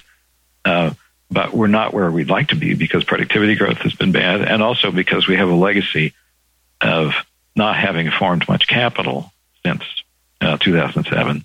[0.65, 0.93] uh,
[1.31, 4.61] but we're not where we'd like to be because productivity growth has been bad, and
[4.63, 6.13] also because we have a legacy
[6.81, 7.13] of
[7.55, 9.31] not having formed much capital
[9.65, 9.83] since
[10.41, 11.43] uh, 2007.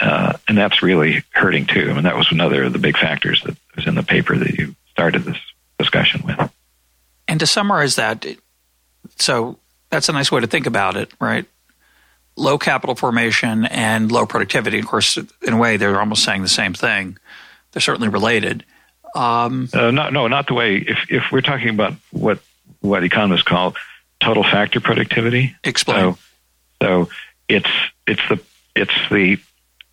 [0.00, 1.90] Uh, and that's really hurting too.
[1.90, 4.54] I mean, that was another of the big factors that was in the paper that
[4.54, 5.36] you started this
[5.78, 6.50] discussion with.
[7.28, 8.26] And to summarize that,
[9.16, 9.58] so
[9.90, 11.46] that's a nice way to think about it, right?
[12.40, 14.78] Low capital formation and low productivity.
[14.78, 17.18] Of course, in a way, they're almost saying the same thing.
[17.72, 18.64] They're certainly related.
[19.14, 20.76] Um, uh, not, no, not the way.
[20.76, 22.38] If if we're talking about what
[22.80, 23.74] what economists call
[24.20, 26.14] total factor productivity, explain.
[26.14, 26.18] So,
[26.82, 27.08] so
[27.48, 27.70] it's
[28.06, 28.40] it's the
[28.74, 29.38] it's the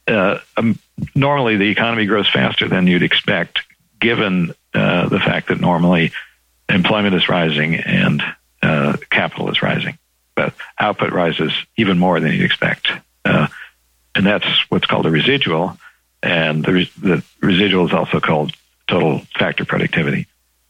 [0.08, 0.80] uh, um,
[1.16, 3.60] normally the economy grows faster than you'd expect,
[4.00, 6.12] given uh, the fact that normally
[6.70, 8.24] employment is rising and
[8.62, 9.98] uh, capital is rising,
[10.38, 12.88] but output rises even more than you'd expect,
[13.26, 13.48] uh,
[14.16, 15.78] and that's what's called a residual.
[16.24, 18.54] And the, the residual is also called
[18.88, 20.28] total factor productivity.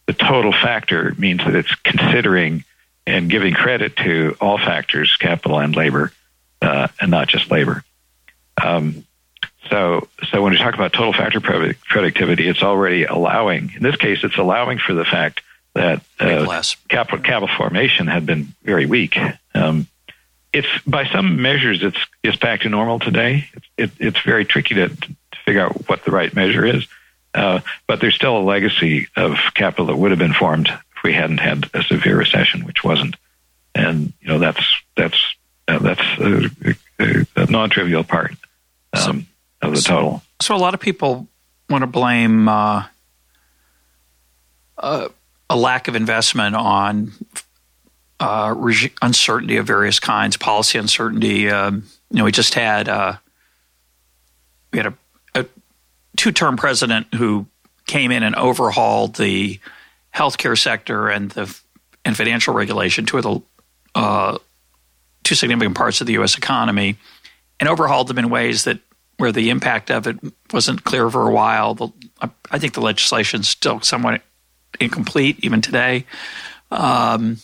[0.07, 2.63] The total factor means that it's considering
[3.05, 6.11] and giving credit to all factors, capital and labor,
[6.61, 7.83] uh, and not just labor.
[8.61, 9.05] Um,
[9.69, 13.73] so, so when we talk about total factor productivity, it's already allowing.
[13.75, 15.41] In this case, it's allowing for the fact
[15.77, 19.17] that uh, capital capital formation had been very weak.
[19.53, 19.87] Um,
[20.53, 23.49] it's by some measures, it's it's back to normal today.
[23.53, 26.85] It's, it, it's very tricky to, to, figure out what the right measure is,
[27.33, 31.13] uh, but there's still a legacy of capital that would have been formed if we
[31.13, 33.15] hadn't had a severe recession, which wasn't.
[33.73, 35.35] And you know that's that's
[35.69, 36.49] uh, that's a,
[36.99, 38.33] a, a non-trivial part.
[38.93, 39.27] Um,
[39.61, 40.21] of the total.
[40.41, 41.27] So, a lot of people
[41.69, 42.85] want to blame uh,
[44.77, 45.09] uh,
[45.49, 47.11] a lack of investment on
[48.19, 51.49] uh, reg- uncertainty of various kinds, policy uncertainty.
[51.49, 53.17] Um, you know, we just had uh,
[54.71, 54.93] we had a,
[55.35, 55.45] a
[56.15, 57.45] two-term president who
[57.85, 59.59] came in and overhauled the
[60.13, 61.59] healthcare sector and the
[62.03, 63.41] and financial regulation, two of the
[63.95, 64.37] uh,
[65.23, 66.37] two significant parts of the U.S.
[66.37, 66.97] economy,
[67.59, 68.79] and overhauled them in ways that
[69.17, 70.17] where the impact of it
[70.53, 71.73] wasn't clear for a while.
[71.73, 71.89] The,
[72.51, 74.21] I think the legislation is still somewhat
[74.79, 76.05] incomplete even today.
[76.71, 77.37] Um,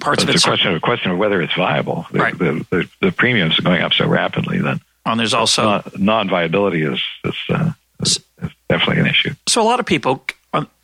[0.00, 2.06] parts of it's a question of a question of whether it's viable.
[2.12, 2.38] The, right.
[2.38, 6.82] the, the, the, premiums are going up so rapidly that and there's also non viability
[6.82, 9.34] is is, uh, is, is, definitely an issue.
[9.48, 10.24] So a lot of people,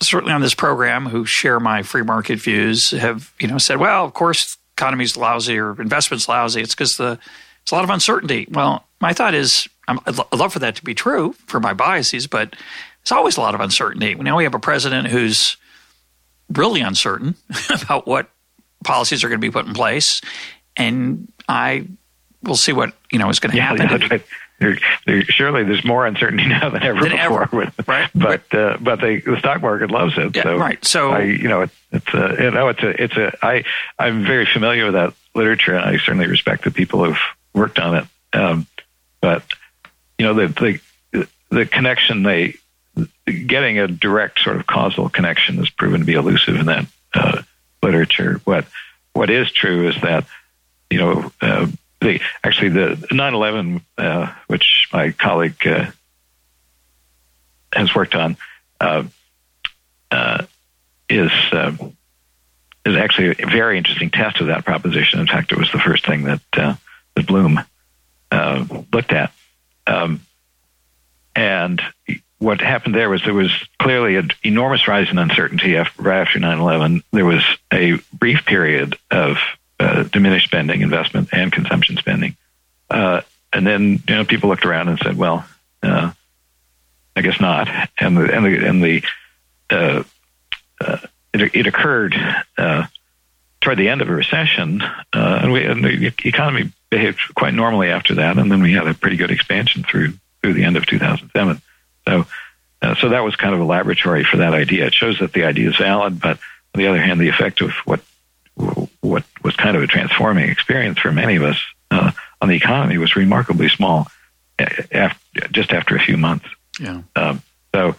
[0.01, 4.05] certainly on this program, who share my free market views, have you know said, well,
[4.05, 6.63] of course, economy's lousy or investment's lousy.
[6.63, 7.19] It's because the
[7.63, 8.47] it's a lot of uncertainty.
[8.51, 12.51] Well, my thought is I'd love for that to be true for my biases, but
[12.51, 14.15] there's always a lot of uncertainty.
[14.15, 15.57] Now we have a president who's
[16.51, 17.35] really uncertain
[17.83, 18.29] about what
[18.85, 20.21] policies are going to be put in place,
[20.77, 21.87] and I
[22.43, 23.89] will see what you know is going to yeah, happen.
[24.01, 24.27] Yeah, right.
[24.61, 27.43] there, there, surely there's more uncertainty now than ever than before.
[27.43, 27.73] Ever.
[27.87, 28.11] right.
[28.15, 30.37] But uh, but the, the stock market loves it.
[30.37, 30.85] Yeah, so right.
[30.85, 33.65] So I, you know, it, it's a you know it's a it's a I
[33.99, 37.19] I'm very familiar with that literature, and I certainly respect the people who've
[37.55, 38.07] worked on it.
[38.35, 38.67] Um,
[39.21, 39.43] but
[40.23, 40.81] you know, the,
[41.13, 42.55] the, the connection they,
[43.27, 47.43] getting a direct sort of causal connection has proven to be elusive in that uh,
[47.83, 48.41] literature.
[48.45, 48.67] What,
[49.13, 50.27] what is true is that,
[50.91, 51.67] you know, uh,
[52.01, 55.87] the, actually the 9-11, uh, which my colleague uh,
[57.73, 58.37] has worked on,
[58.81, 59.05] uh,
[60.11, 60.45] uh,
[61.09, 61.31] is
[62.85, 65.21] is actually a very interesting test of that proposition.
[65.21, 67.61] In fact, it was the first thing that that Bloom
[68.93, 69.33] looked at.
[69.87, 70.21] Um,
[71.35, 71.81] and
[72.43, 76.41] what happened there was there was clearly an enormous rise in uncertainty after, right after
[76.41, 77.03] 9-11.
[77.13, 79.37] There was a brief period of
[79.79, 82.37] uh, diminished spending, investment, and consumption spending.
[82.91, 83.21] Uh,
[83.53, 85.45] and then you know people looked around and said, "Well,
[85.83, 86.13] uh,
[87.15, 89.03] I guess not." And the and the and the
[89.71, 90.03] uh,
[90.81, 90.99] uh,
[91.33, 92.17] it, it occurred
[92.59, 92.87] uh,
[93.61, 98.17] toward the end of a recession, and, we, and the economy behaved quite normally after
[98.17, 101.63] that, and then we had a pretty good expansion through through the end of 2007.
[102.07, 102.27] So,
[102.81, 104.87] uh, so that was kind of a laboratory for that idea.
[104.87, 106.39] It shows that the idea is valid, but
[106.75, 108.01] on the other hand, the effect of what
[109.01, 111.59] what was kind of a transforming experience for many of us
[111.91, 114.09] uh, on the economy was remarkably small,
[114.59, 116.47] after, just after a few months.
[116.79, 117.03] Yeah.
[117.17, 117.43] Um,
[117.75, 117.97] so,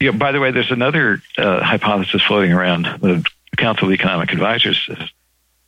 [0.00, 0.12] yeah.
[0.12, 2.84] By the way, there's another uh, hypothesis floating around.
[2.84, 3.24] The
[3.56, 5.10] Council of Economic Advisors has,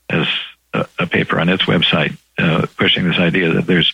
[0.08, 0.28] has
[0.72, 3.92] a, a, paper on its website uh, pushing this idea that there's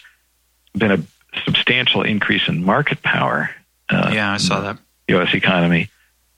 [0.75, 1.03] been a
[1.45, 3.51] substantial increase in market power.
[3.89, 4.79] Uh, yeah, I saw that.
[5.09, 5.35] U.S.
[5.35, 5.89] economy,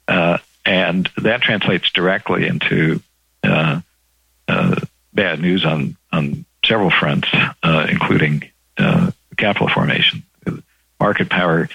[0.07, 3.01] uh, and that translates directly into
[3.43, 3.81] uh,
[4.47, 4.75] uh,
[5.13, 7.27] bad news on on several fronts,
[7.63, 8.43] uh, including
[9.37, 10.23] capital formation.
[10.99, 11.69] Market power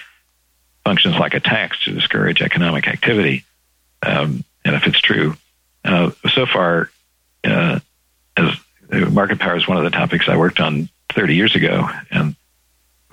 [0.83, 3.43] functions like a tax to discourage economic activity,
[4.03, 5.35] um, and if it's true,
[5.83, 6.91] so far,
[7.43, 7.81] as
[8.91, 12.35] market power is one of the topics I worked on 30 years ago, and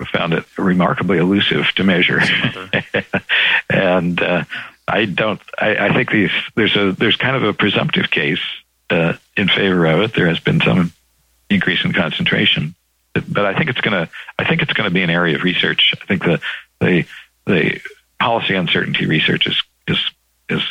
[0.09, 2.21] found it remarkably elusive to measure.
[3.69, 4.43] and uh,
[4.87, 5.41] I don't.
[5.57, 8.41] I, I think these there's a there's kind of a presumptive case
[8.89, 10.13] uh, in favor of it.
[10.13, 10.91] There has been some
[11.49, 12.75] increase in concentration,
[13.13, 14.11] but I think it's going to.
[14.37, 15.93] I think it's going to be an area of research.
[16.01, 16.41] I think the
[16.79, 17.05] the
[17.45, 17.81] the
[18.19, 19.99] policy uncertainty research is is
[20.49, 20.61] is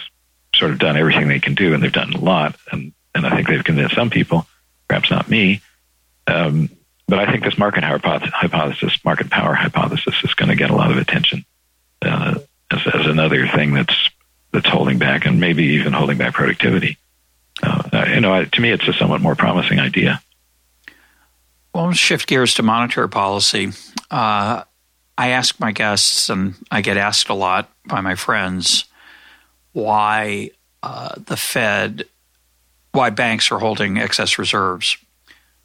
[0.54, 3.34] sort of done everything they can do, and they've done a lot, and and I
[3.34, 4.46] think they've convinced some people,
[4.88, 5.60] perhaps not me.
[6.26, 6.70] Um,
[7.12, 10.90] but I think this market hypothesis, market power hypothesis, is going to get a lot
[10.90, 11.44] of attention
[12.00, 12.38] uh,
[12.70, 14.08] as, as, another thing that's
[14.50, 16.96] that's holding back and maybe even holding back productivity.
[17.62, 20.22] Uh, you know, to me, it's a somewhat more promising idea.
[21.74, 23.72] Well, let's shift gears to monetary policy.
[24.10, 24.64] Uh,
[25.18, 28.86] I ask my guests, and I get asked a lot by my friends,
[29.72, 32.04] why uh, the Fed,
[32.92, 34.96] why banks are holding excess reserves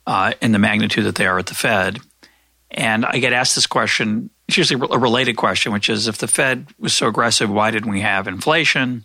[0.07, 1.99] uh, in the magnitude that they are at the Fed.
[2.71, 4.29] And I get asked this question.
[4.47, 7.91] It's usually a related question, which is if the Fed was so aggressive, why didn't
[7.91, 9.03] we have inflation?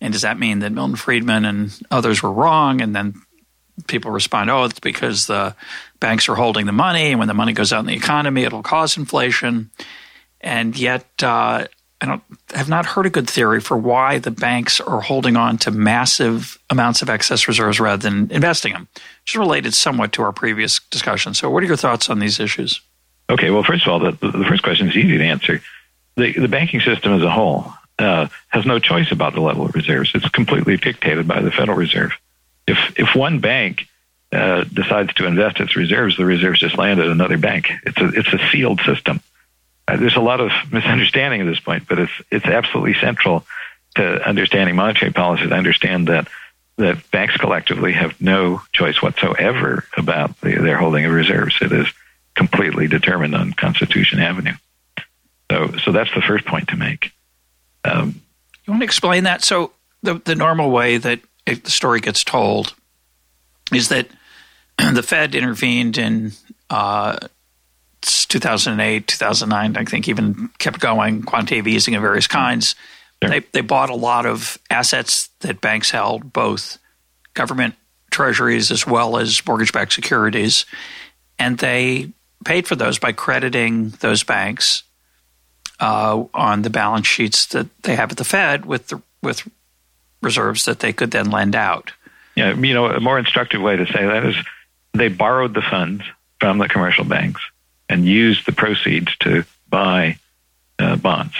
[0.00, 2.80] And does that mean that Milton Friedman and others were wrong?
[2.80, 3.14] And then
[3.86, 5.54] people respond, oh, it's because the
[6.00, 8.62] banks are holding the money, and when the money goes out in the economy, it'll
[8.62, 9.70] cause inflation.
[10.40, 11.66] And yet, uh,
[12.04, 15.56] I don't have not heard a good theory for why the banks are holding on
[15.58, 18.88] to massive amounts of excess reserves rather than investing them,
[19.22, 21.32] which is related somewhat to our previous discussion.
[21.32, 22.80] So, what are your thoughts on these issues?
[23.30, 25.62] Okay, well, first of all, the, the first question is easy to answer.
[26.16, 29.74] The, the banking system as a whole uh, has no choice about the level of
[29.74, 30.10] reserves.
[30.14, 32.12] It's completely dictated by the Federal Reserve.
[32.66, 33.86] If if one bank
[34.32, 37.70] uh, decides to invest its reserves, the reserves just land at another bank.
[37.84, 39.20] It's a it's a sealed system.
[39.86, 43.46] Uh, there's a lot of misunderstanding at this point, but it's it's absolutely central
[43.96, 46.28] to understanding monetary policy to understand that
[46.76, 51.56] that banks collectively have no choice whatsoever about the, their holding of reserves.
[51.60, 51.86] It is
[52.34, 54.54] completely determined on Constitution Avenue.
[55.50, 57.12] So, so that's the first point to make.
[57.84, 58.20] Um,
[58.64, 59.44] you want to explain that?
[59.44, 62.74] So, the the normal way that the story gets told
[63.72, 64.08] is that
[64.78, 66.32] the Fed intervened in
[66.70, 67.18] uh,
[68.04, 72.74] 2008, 2009, I think even kept going, quantitative easing of various kinds.
[73.22, 73.30] Sure.
[73.30, 76.78] They, they bought a lot of assets that banks held, both
[77.34, 77.74] government
[78.10, 80.66] treasuries as well as mortgage backed securities.
[81.38, 82.12] And they
[82.44, 84.82] paid for those by crediting those banks
[85.80, 89.48] uh, on the balance sheets that they have at the Fed with the, with
[90.22, 91.92] reserves that they could then lend out.
[92.36, 94.36] Yeah, you know, a more instructive way to say that is
[94.92, 96.04] they borrowed the funds
[96.40, 97.40] from the commercial banks
[97.94, 100.18] and use the proceeds to buy
[100.80, 101.36] uh, bonds.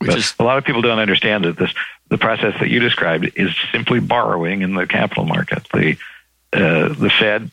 [0.00, 1.74] Is, a lot of people don't understand that this
[2.08, 5.66] the process that you described is simply borrowing in the capital market.
[5.72, 5.96] The
[6.52, 7.50] uh, the Fed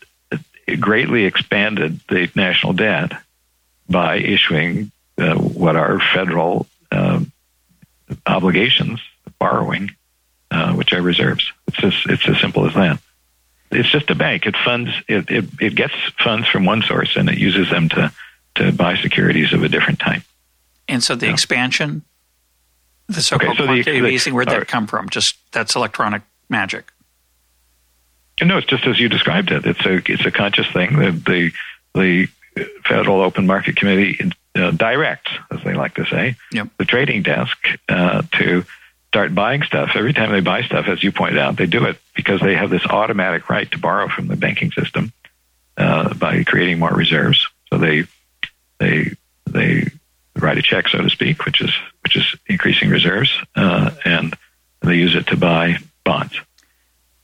[0.80, 3.14] greatly expanded the national debt
[3.90, 7.32] by issuing uh, what are federal um,
[8.28, 9.02] obligations,
[9.40, 9.90] borrowing,
[10.52, 11.52] uh, which are reserves.
[11.68, 13.00] It's as, it's as simple as that
[13.76, 14.46] it's just a bank.
[14.46, 15.94] It funds it, it, it gets
[16.24, 18.12] funds from one source and it uses them to
[18.56, 20.22] to buy securities of a different type.
[20.88, 21.34] And so the yeah.
[21.34, 22.04] expansion,
[23.08, 24.68] the so-called okay, so quantitative easing, where'd that right.
[24.68, 25.10] come from?
[25.10, 26.92] Just that's electronic magic.
[28.42, 29.66] No, it's just as you described it.
[29.66, 30.98] It's a it's a conscious thing.
[30.98, 31.52] The the,
[31.94, 32.28] the
[32.86, 36.68] Federal Open Market Committee uh, directs, as they like to say, yep.
[36.78, 37.58] the trading desk
[37.90, 38.64] uh, to
[39.14, 42.00] start buying stuff, every time they buy stuff, as you pointed out, they do it
[42.16, 45.14] because they have this automatic right to borrow from the banking system
[45.78, 47.48] uh, by creating more reserves.
[47.70, 48.06] So they
[48.80, 49.12] they
[49.46, 49.86] they
[50.36, 54.36] write a check, so to speak, which is which is increasing reserves, uh, and
[54.82, 56.34] they use it to buy bonds.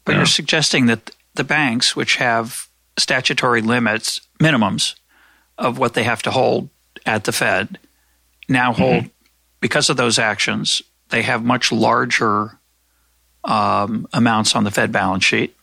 [0.05, 2.67] But you're, suggesting that the banks, which have
[2.99, 4.93] statutory limits, minimums
[5.57, 6.69] of what they have to hold
[7.07, 7.79] at the Fed,
[8.47, 8.81] now mm-hmm.
[8.81, 9.07] hold, mm-hmm.
[9.59, 12.57] because of those actions, they have much larger
[13.43, 15.55] um, amounts on the Fed balance sheet.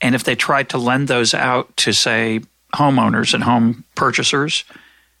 [0.00, 2.40] And if they tried to lend those out to, say,
[2.74, 4.64] homeowners and home purchasers,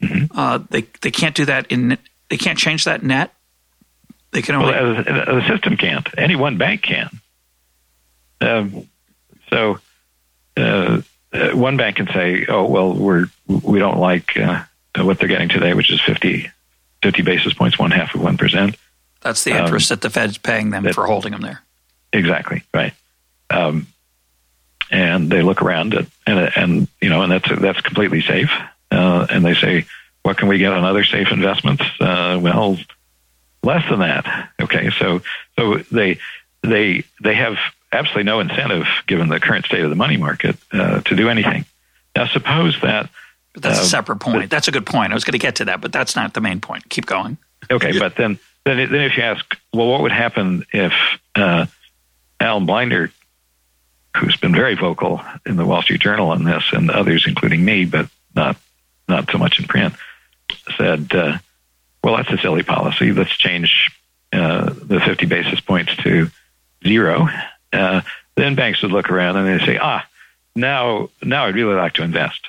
[0.02, 0.36] mm-hmm.
[0.36, 1.98] uh, they they can't do that in
[2.28, 3.32] they can't change that net.
[4.32, 6.06] They can only well, the system can't.
[6.18, 7.08] Any one bank can.
[8.40, 8.88] Um,
[9.48, 9.78] so
[10.56, 11.00] uh,
[11.32, 14.64] uh, one bank can say, "Oh well, we're we don't like uh,
[14.96, 16.50] what they're getting today, which is 50,
[17.02, 18.76] 50 basis points, one half of one percent."
[19.26, 21.60] That's the interest um, that the Fed's paying them that, for holding them there.
[22.12, 22.92] Exactly right.
[23.50, 23.88] Um,
[24.90, 28.50] and they look around at, and and you know, and that's that's completely safe.
[28.92, 29.84] Uh, and they say,
[30.22, 32.78] "What can we get on other safe investments?" Uh, well,
[33.64, 34.50] less than that.
[34.62, 35.22] Okay, so
[35.58, 36.18] so they
[36.62, 37.58] they they have
[37.92, 41.64] absolutely no incentive, given the current state of the money market, uh, to do anything.
[42.14, 43.10] Now, suppose that.
[43.54, 44.42] But that's a uh, separate point.
[44.42, 45.10] But, that's a good point.
[45.10, 46.88] I was going to get to that, but that's not the main point.
[46.90, 47.38] Keep going.
[47.70, 50.92] Okay, but then, then, then if you ask, well, what would happen if
[51.34, 51.66] uh,
[52.40, 53.10] Alan Blinder,
[54.16, 57.84] who's been very vocal in the Wall Street Journal on this, and others, including me,
[57.84, 58.56] but not
[59.08, 59.94] not so much in print,
[60.76, 61.38] said, uh,
[62.02, 63.12] "Well, that's a silly policy.
[63.12, 63.90] Let's change
[64.32, 66.28] uh, the 50 basis points to
[66.84, 67.28] zero
[67.72, 68.02] uh,
[68.36, 70.06] then banks would look around and they say, ah,
[70.54, 72.46] now, now I'd really like to invest.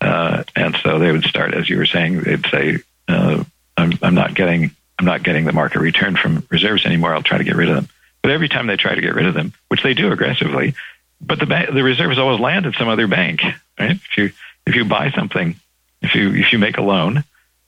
[0.00, 2.78] Uh, and so they would start, as you were saying, they'd say,
[3.08, 3.44] uh,
[3.76, 4.72] I'm, I'm not getting,
[5.02, 7.12] I'm not getting the market return from reserves anymore.
[7.12, 7.88] I'll try to get rid of them.
[8.22, 10.74] But every time they try to get rid of them, which they do aggressively,
[11.20, 13.42] but the ba- the reserves always land at some other bank,
[13.80, 13.96] right?
[13.96, 14.30] If you
[14.64, 15.56] if you buy something,
[16.02, 17.24] if you if you make a loan,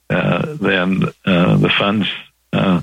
[0.09, 2.07] uh, then uh, the funds
[2.53, 2.81] uh,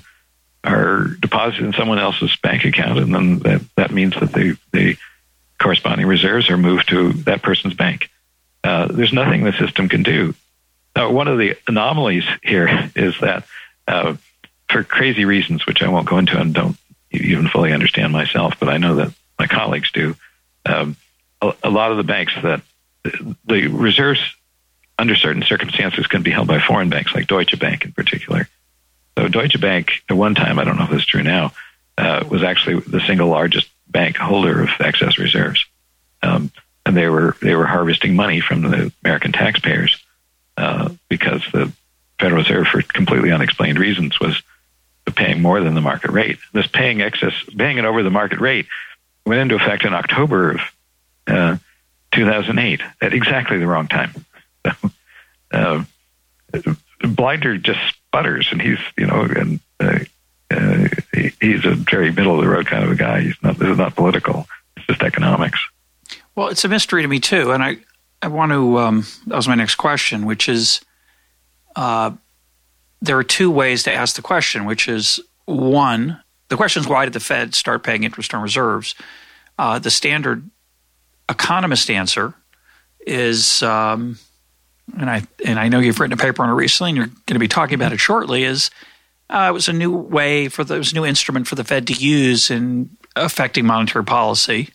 [0.63, 4.99] are deposited in someone else's bank account, and then that, that means that the, the
[5.59, 8.11] corresponding reserves are moved to that person's bank.
[8.63, 10.35] Uh, there's nothing the system can do.
[10.95, 13.45] Now, one of the anomalies here is that
[13.89, 14.17] uh,
[14.73, 16.77] for crazy reasons, which I won't go into and don't
[17.11, 20.17] even fully understand myself, but I know that my colleagues do,
[20.67, 20.97] um,
[21.41, 22.63] a, a lot of the banks that
[23.47, 24.21] the reserves
[24.99, 28.49] under certain circumstances can be held by foreign banks, like Deutsche Bank in particular.
[29.19, 31.53] So Deutsche Bank, at one time, I don't know if it's true now,
[31.99, 35.67] uh, was actually the single largest bank holder of excess reserves,
[36.23, 36.51] um,
[36.87, 40.03] and they were they were harvesting money from the American taxpayers
[40.57, 41.71] uh, because the
[42.19, 44.41] Federal Reserve, for completely unexplained reasons, was
[45.11, 46.39] paying more than the market rate.
[46.53, 48.67] This paying excess, paying it over the market rate,
[49.27, 50.61] went into effect in October of
[51.27, 51.57] uh,
[52.13, 54.25] 2008 at exactly the wrong time.
[55.55, 55.85] Uh,
[57.01, 59.99] Blinder just sputters, and he's you know, and uh,
[60.51, 60.89] uh,
[61.41, 63.21] he's a very middle of the road kind of a guy.
[63.21, 63.59] He's not.
[63.59, 64.47] This is not political.
[64.77, 65.59] It's just economics.
[66.35, 67.79] Well, it's a mystery to me too, and I
[68.23, 68.79] I want to.
[68.79, 70.81] Um, that was my next question, which is,
[71.77, 72.13] uh,
[73.03, 77.05] there are two ways to ask the question, which is one, the question is why
[77.05, 78.95] did the Fed start paying interest on reserves?
[79.59, 80.49] Uh, the standard
[81.29, 82.35] economist answer
[83.05, 84.19] is um,
[84.97, 87.35] and I and I know you've written a paper on it recently, and you're going
[87.35, 88.45] to be talking about it shortly.
[88.45, 88.71] Is
[89.31, 91.65] uh, it was a new way for the, it was a new instrument for the
[91.65, 94.71] Fed to use in affecting monetary policy.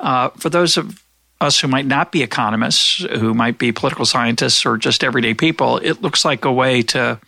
[0.00, 1.02] Uh, for those of
[1.40, 5.78] us who might not be economists, who might be political scientists or just everyday people,
[5.78, 7.18] it looks like a way to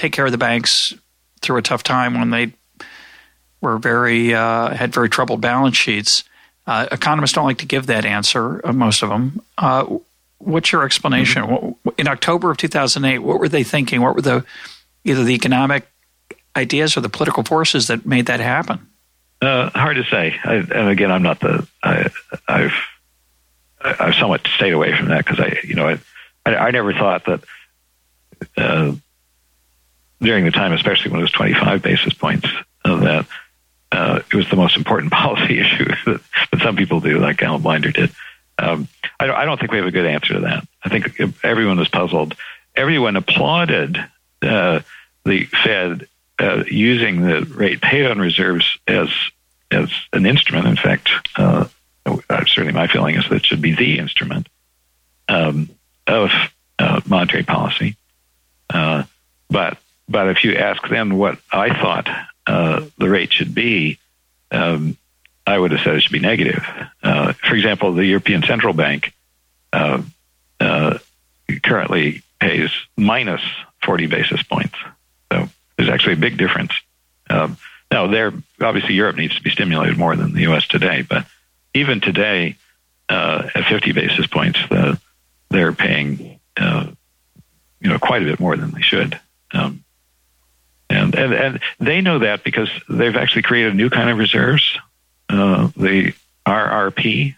[0.00, 0.94] take care of the banks
[1.40, 2.52] through a tough time when they
[3.60, 6.24] were very uh, had very troubled balance sheets.
[6.66, 9.40] Uh, economists don't like to give that answer, uh, most of them.
[9.58, 9.98] Uh,
[10.40, 11.42] What's your explanation?
[11.42, 11.88] Mm-hmm.
[11.98, 14.00] In October of 2008, what were they thinking?
[14.00, 14.44] What were the
[15.04, 15.86] either the economic
[16.56, 18.88] ideas or the political forces that made that happen?
[19.42, 20.34] Uh, hard to say.
[20.42, 21.68] I, and again, I'm not the.
[21.82, 22.10] I,
[22.48, 22.72] have
[23.82, 25.98] I've somewhat stayed away from that because I, you know, I,
[26.46, 27.40] I, I never thought that
[28.56, 28.92] uh,
[30.20, 32.46] during the time, especially when it was 25 basis points,
[32.84, 33.26] uh, that
[33.92, 36.20] uh, it was the most important policy issue that,
[36.52, 38.10] that some people do, like Alan Blinder did.
[38.58, 40.68] Um, I, don't, I, don't, think we have a good answer to that.
[40.84, 42.36] I think everyone was puzzled.
[42.76, 43.98] Everyone applauded
[44.42, 44.80] uh,
[45.24, 46.06] the Fed
[46.38, 49.08] uh, using the rate paid on reserves as
[49.70, 50.66] as an instrument.
[50.66, 51.66] In fact, uh,
[52.28, 54.48] certainly my feeling is that it should be the instrument
[55.28, 55.70] um,
[56.06, 56.30] of
[56.78, 57.96] uh, monetary policy.
[58.68, 59.04] Uh,
[59.48, 59.78] but
[60.10, 62.08] but if you ask them what I thought
[62.46, 63.98] uh, the rate should be,
[64.50, 64.96] um,
[65.46, 66.64] I would have said it should be negative.
[67.02, 69.12] Uh, for example, the European Central Bank
[69.72, 70.02] uh,
[70.58, 70.98] uh,
[71.62, 73.40] currently pays minus
[73.84, 74.74] 40 basis points.
[75.32, 76.72] So there's actually a big difference.
[77.28, 77.56] Um,
[77.92, 80.66] now, there obviously Europe needs to be stimulated more than the U.S.
[80.66, 81.26] today, but
[81.72, 82.56] even today,
[83.08, 85.00] uh, at 50 basis points, the,
[85.50, 86.86] they're paying uh,
[87.80, 89.18] you know quite a bit more than they should.
[89.52, 89.84] Um,
[90.90, 94.76] and, and and they know that because they've actually created a new kind of reserves,
[95.28, 96.12] uh, the
[96.46, 97.36] RRP.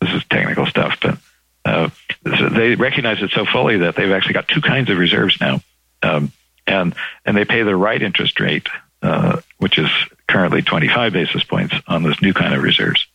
[0.00, 1.18] This is technical stuff, but
[1.64, 1.90] uh,
[2.22, 5.60] they recognize it so fully that they've actually got two kinds of reserves now,
[6.02, 6.32] um,
[6.66, 8.68] and and they pay the right interest rate,
[9.02, 9.90] uh, which is
[10.26, 13.06] currently 25 basis points on this new kind of reserves.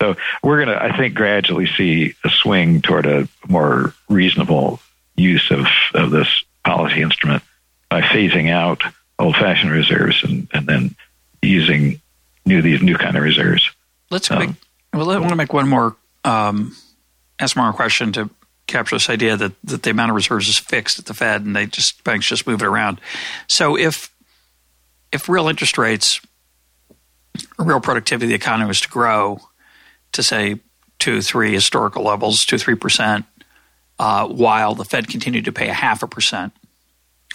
[0.00, 0.14] So
[0.44, 4.80] we're going to, I think, gradually see a swing toward a more reasonable
[5.16, 7.42] use of, of this policy instrument
[7.88, 8.82] by phasing out
[9.18, 10.94] old-fashioned reserves and, and then
[11.42, 12.00] using
[12.46, 13.70] new these new kind of reserves.
[14.10, 14.50] Let's um, make,
[14.92, 16.74] well, I want to make one more um,
[17.38, 18.30] ask more question to
[18.66, 21.56] capture this idea that, that the amount of reserves is fixed at the Fed and
[21.56, 23.00] they just banks just move it around.
[23.46, 24.14] So if
[25.12, 26.20] if real interest rates,
[27.58, 29.40] real productivity of the economy was to grow
[30.12, 30.60] to say
[30.98, 33.24] two, three historical levels, two, three percent,
[33.98, 36.52] uh, while the Fed continued to pay a half a percent.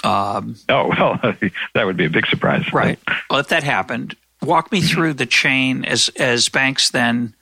[0.04, 1.20] Um, oh well,
[1.74, 3.00] that would be a big surprise, right?
[3.30, 7.36] Well, if that happened, walk me through the chain as as banks then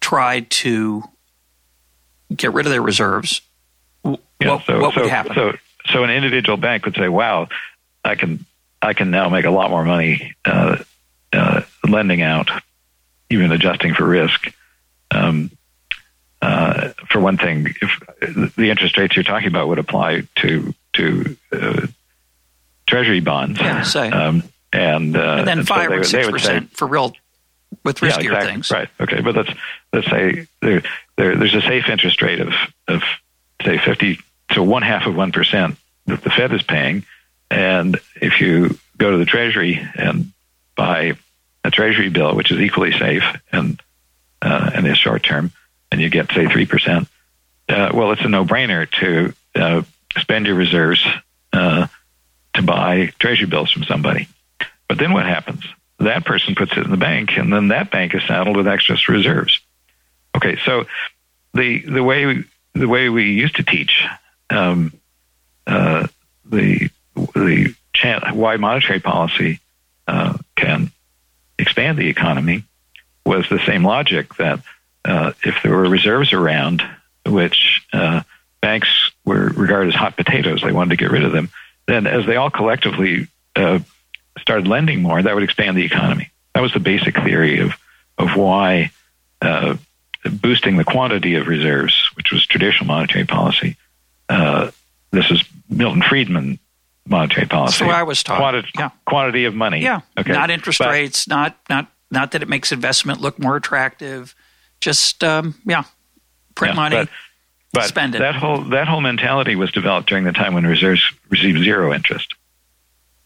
[0.00, 1.02] tried to
[2.34, 3.40] get rid of their reserves.
[4.02, 5.34] What, yeah, so, what so, would happen?
[5.34, 5.52] So,
[5.86, 7.48] so an individual bank would say, "Wow,
[8.04, 8.44] I can
[8.82, 10.76] I can now make a lot more money uh,
[11.32, 12.50] uh, lending out,
[13.30, 14.52] even adjusting for risk."
[15.10, 15.50] Um,
[16.42, 21.36] uh, for one thing, if the interest rates you're talking about would apply to to
[21.52, 21.86] uh,
[22.86, 24.10] treasury bonds, yeah, say.
[24.10, 27.14] Um, and, uh, and then five so or six percent for real
[27.84, 28.88] with riskier yeah, exactly, things, right?
[29.00, 29.50] Okay, but let's
[29.92, 30.82] let's say there,
[31.16, 32.52] there there's a safe interest rate of
[32.88, 33.02] of
[33.64, 34.18] say fifty
[34.50, 35.76] to one half of one percent
[36.06, 37.04] that the Fed is paying,
[37.50, 40.32] and if you go to the Treasury and
[40.76, 41.14] buy
[41.64, 43.80] a Treasury bill, which is equally safe and
[44.42, 45.52] uh, and is short term,
[45.96, 47.08] and you get say three percent,
[47.70, 49.82] uh, well, it's a no brainer to uh,
[50.18, 51.02] spend your reserves
[51.54, 51.86] uh,
[52.52, 54.28] to buy Treasury bills from somebody.
[54.88, 55.64] But then what happens?
[55.98, 59.08] That person puts it in the bank, and then that bank is saddled with excess
[59.08, 59.58] reserves.
[60.36, 60.84] Okay, so
[61.54, 62.44] the the way we,
[62.74, 64.04] the way we used to teach
[64.50, 64.92] um,
[65.66, 66.06] uh,
[66.44, 67.74] the the
[68.34, 69.60] why monetary policy
[70.06, 70.90] uh, can
[71.58, 72.64] expand the economy
[73.24, 74.60] was the same logic that
[75.06, 76.82] uh, if there were reserves around,
[77.24, 78.22] which uh,
[78.60, 78.88] banks
[79.24, 81.48] were regarded as hot potatoes, they wanted to get rid of them.
[81.86, 83.78] Then, as they all collectively uh,
[84.38, 86.30] started lending more, that would expand the economy.
[86.54, 87.72] That was the basic theory of
[88.18, 88.90] of why
[89.42, 89.76] uh,
[90.24, 93.76] boosting the quantity of reserves, which was traditional monetary policy.
[94.28, 94.70] Uh,
[95.10, 96.58] this is Milton Friedman
[97.06, 97.84] monetary policy.
[97.84, 98.38] That's So I was taught.
[98.38, 98.90] Quantity, yeah.
[99.06, 99.82] quantity of money.
[99.82, 100.00] Yeah.
[100.18, 100.32] Okay.
[100.32, 101.28] Not interest but, rates.
[101.28, 104.34] Not not not that it makes investment look more attractive.
[104.80, 105.84] Just um, yeah,
[106.54, 106.96] print yeah, money.
[106.96, 107.08] But,
[107.72, 108.18] but spend it.
[108.20, 112.34] that whole that whole mentality was developed during the time when reserves received zero interest.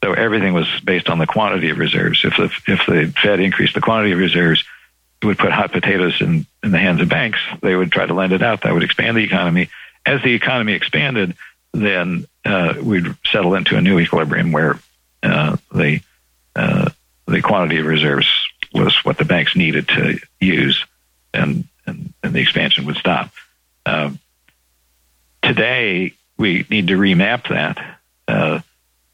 [0.02, 2.24] So everything was based on the quantity of reserves.
[2.24, 4.64] If the if the Fed increased the quantity of reserves,
[5.22, 7.38] it would put hot potatoes in, in the hands of banks.
[7.60, 8.62] They would try to lend it out.
[8.62, 9.68] That would expand the economy.
[10.06, 11.36] As the economy expanded,
[11.72, 14.80] then uh, we'd settle into a new equilibrium where
[15.22, 16.00] uh, the
[16.56, 16.90] uh,
[17.26, 18.28] the quantity of reserves
[18.72, 20.84] was what the banks needed to use,
[21.32, 23.30] and and, and the expansion would stop.
[23.86, 24.18] Um,
[25.42, 28.60] today, we need to remap that uh,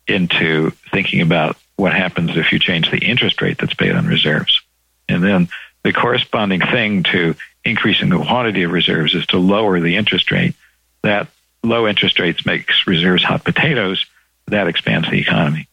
[0.07, 4.63] into thinking about what happens if you change the interest rate that's paid on reserves.
[5.09, 5.49] And then
[5.83, 10.55] the corresponding thing to increasing the quantity of reserves is to lower the interest rate.
[11.03, 11.29] That
[11.63, 14.07] low interest rates makes reserves hot potatoes.
[14.47, 15.69] That expands the economy.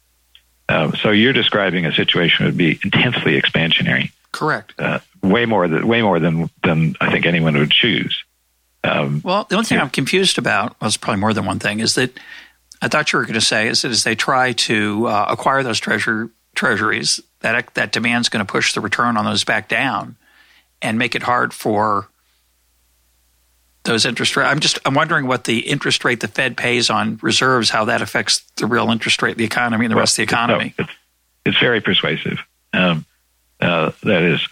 [0.68, 4.12] Uh, so you're describing a situation that would be intensely expansionary.
[4.32, 4.74] Correct.
[4.80, 8.24] Uh, way more than way more than than I think anyone would choose.
[8.84, 9.84] Um, well, the only thing yeah.
[9.84, 12.12] I'm confused about, well, probably more than one thing, is that
[12.82, 15.64] I thought you were going to say is that as they try to uh, acquire
[15.64, 20.18] those treasure treasuries, that that demand's going to push the return on those back down
[20.82, 22.10] and make it hard for
[23.84, 24.46] those interest rate.
[24.46, 28.02] I'm just I'm wondering what the interest rate the Fed pays on reserves, how that
[28.02, 30.74] affects the real interest rate, the economy, and the well, rest of the economy.
[30.78, 30.94] No, it's,
[31.46, 32.40] it's, very persuasive.
[32.74, 33.06] Um,
[33.60, 34.48] uh, that is,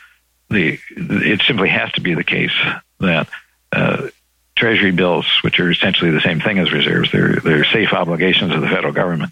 [0.52, 2.54] the it simply has to be the case
[3.00, 3.28] that
[3.72, 4.08] uh,
[4.56, 8.62] Treasury bills, which are essentially the same thing as reserves, they're they're safe obligations of
[8.62, 9.32] the federal government.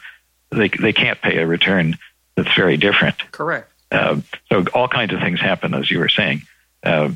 [0.50, 1.98] They they can't pay a return
[2.36, 3.18] that's very different.
[3.32, 3.72] Correct.
[3.92, 6.44] Uh, so all kinds of things happen, as you were saying,
[6.84, 7.12] uh,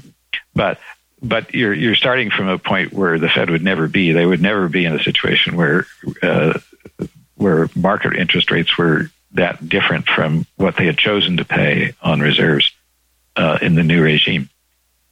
[0.53, 0.79] but
[1.21, 4.11] but you're you're starting from a point where the Fed would never be.
[4.11, 5.87] They would never be in a situation where
[6.21, 6.59] uh,
[7.35, 12.19] where market interest rates were that different from what they had chosen to pay on
[12.19, 12.72] reserves
[13.35, 14.49] uh, in the new regime.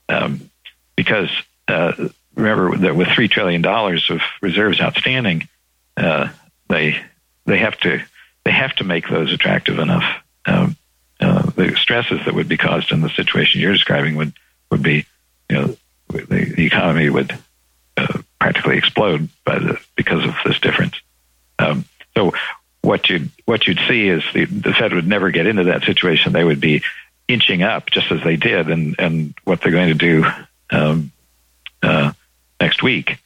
[0.10, 0.50] um,
[0.96, 1.30] because
[1.68, 1.94] uh,
[2.36, 5.48] remember that with three trillion dollars of reserves outstanding,
[5.98, 6.30] uh,
[6.70, 7.02] they
[7.46, 8.02] they have to
[8.44, 10.04] they have to make those attractive enough.
[10.46, 10.76] Um,
[11.20, 14.34] uh, the stresses that would be caused in the situation you're describing would
[14.70, 15.06] would be,
[15.50, 15.78] you know,
[16.10, 17.38] the, the economy would
[17.98, 20.96] uh, practically explode by the because of this difference.
[21.60, 22.34] Um, so
[22.82, 26.34] what you'd what you'd see is the, the Fed would never get into that situation.
[26.34, 26.84] They would be
[27.32, 30.26] inching up just as they did, and and what they're going to do
[30.72, 31.12] um,
[31.82, 32.12] uh,
[32.60, 33.18] next week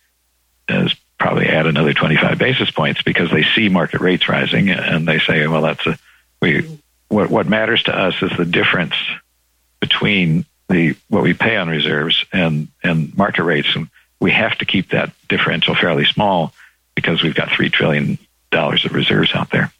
[0.67, 5.19] is probably add another 25 basis points because they see market rates rising, and they
[5.19, 5.97] say, well, that's a
[6.41, 6.79] we.
[7.07, 8.95] What what matters to us is the difference
[9.79, 13.89] between the what we pay on reserves and and market rates, and
[14.19, 16.53] we have to keep that differential fairly small
[16.95, 18.17] because we've got three trillion
[18.49, 19.71] dollars of reserves out there.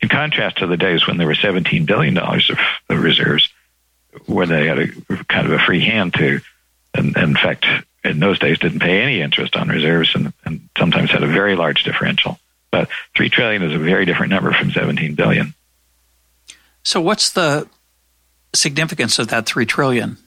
[0.00, 2.58] In contrast to the days when there were seventeen billion dollars of,
[2.88, 3.48] of reserves,
[4.26, 4.88] where they had a
[5.24, 6.40] kind of a free hand to,
[6.94, 7.66] and, and in fact,
[8.04, 11.56] in those days didn't pay any interest on reserves and, and sometimes had a very
[11.56, 12.38] large differential.
[12.70, 15.54] But three trillion is a very different number from seventeen billion.
[16.82, 17.68] So, what's the
[18.54, 20.18] significance of that three trillion?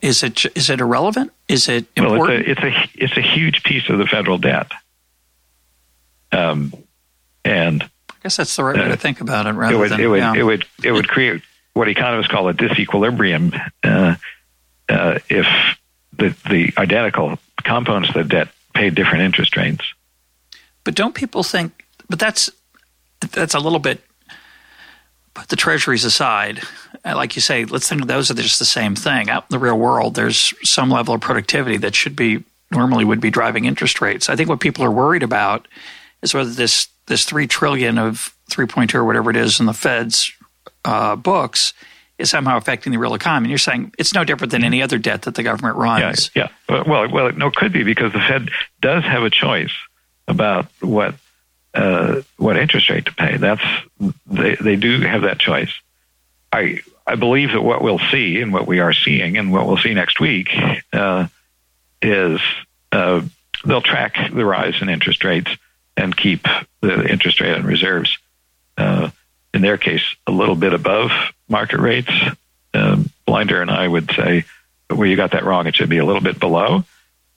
[0.00, 1.32] Is it is it irrelevant?
[1.48, 2.46] Is it important?
[2.46, 4.70] Well, it's a it's a it's a huge piece of the federal debt.
[6.30, 6.72] Um,
[7.44, 9.52] and I guess that's the right uh, way to think about it.
[9.52, 10.34] Rather it would than, it would, yeah.
[10.34, 11.42] it would it would create
[11.74, 14.14] what economists call a disequilibrium uh,
[14.88, 15.46] uh, if
[16.12, 19.84] the the identical components of the debt pay different interest rates.
[20.84, 21.84] But don't people think?
[22.08, 22.50] But that's
[23.32, 24.02] that's a little bit.
[25.34, 26.60] Put the treasuries aside,
[27.06, 29.30] uh, like you say, let's think of those are just the same thing.
[29.30, 33.20] Out in the real world, there's some level of productivity that should be normally would
[33.20, 34.28] be driving interest rates.
[34.28, 35.68] I think what people are worried about
[36.20, 39.66] is whether this this three trillion of three point two or whatever it is in
[39.66, 40.32] the Fed's
[40.84, 41.72] uh, books
[42.18, 43.46] is somehow affecting the real economy.
[43.46, 46.30] And you're saying it's no different than any other debt that the government runs.
[46.34, 46.84] Yeah, yeah.
[46.86, 49.72] Well, well, no, it could be because the Fed does have a choice
[50.28, 51.14] about what
[51.74, 53.36] uh, what interest rate to pay.
[53.36, 53.64] That's
[54.26, 55.72] they they do have that choice.
[56.52, 59.78] I I believe that what we'll see and what we are seeing and what we'll
[59.78, 60.50] see next week
[60.92, 61.26] uh,
[62.00, 62.40] is
[62.92, 63.22] uh,
[63.64, 65.50] they'll track the rise in interest rates
[65.96, 66.46] and keep
[66.80, 68.18] the interest rate on reserves.
[69.54, 71.10] In their case, a little bit above
[71.48, 72.12] market rates.
[72.74, 74.44] Um, Blinder and I would say,
[74.88, 75.66] well, you got that wrong.
[75.66, 76.84] It should be a little bit below.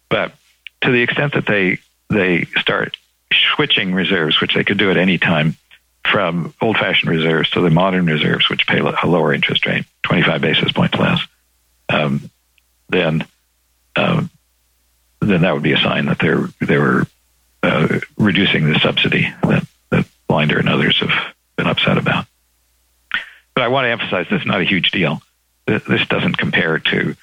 [0.10, 0.34] But
[0.82, 2.96] to the extent that they they start
[3.56, 5.58] switching reserves, which they could do at any time,
[6.06, 10.72] from old-fashioned reserves to the modern reserves, which pay a lower interest rate, 25 basis
[10.72, 11.20] points less,
[11.90, 12.30] um,
[12.90, 13.26] then
[13.96, 14.30] um,
[15.20, 17.08] then that would be a sign that they're they were
[17.64, 21.35] uh, reducing the subsidy that, that Blinder and others have
[21.66, 22.26] been upset about.
[23.54, 25.22] But I want to emphasize this is not a huge deal.
[25.66, 27.16] This doesn't compare to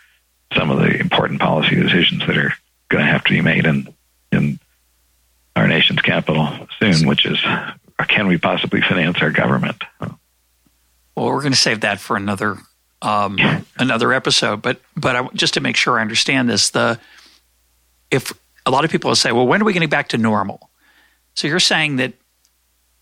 [0.57, 2.53] some of the important policy decisions that are
[2.89, 3.89] going to have to be made in
[4.33, 4.59] in
[5.55, 7.39] our nation's capital soon, which is
[8.09, 9.85] can we possibly finance our government?
[10.01, 12.59] Well, we're going to save that for another
[13.01, 13.39] um,
[13.79, 14.63] another episode.
[14.63, 16.99] But but I, just to make sure I understand this, the
[18.11, 18.33] if
[18.67, 20.71] a lot of people will say, well, when are we getting back to normal?
[21.35, 22.15] So you're saying that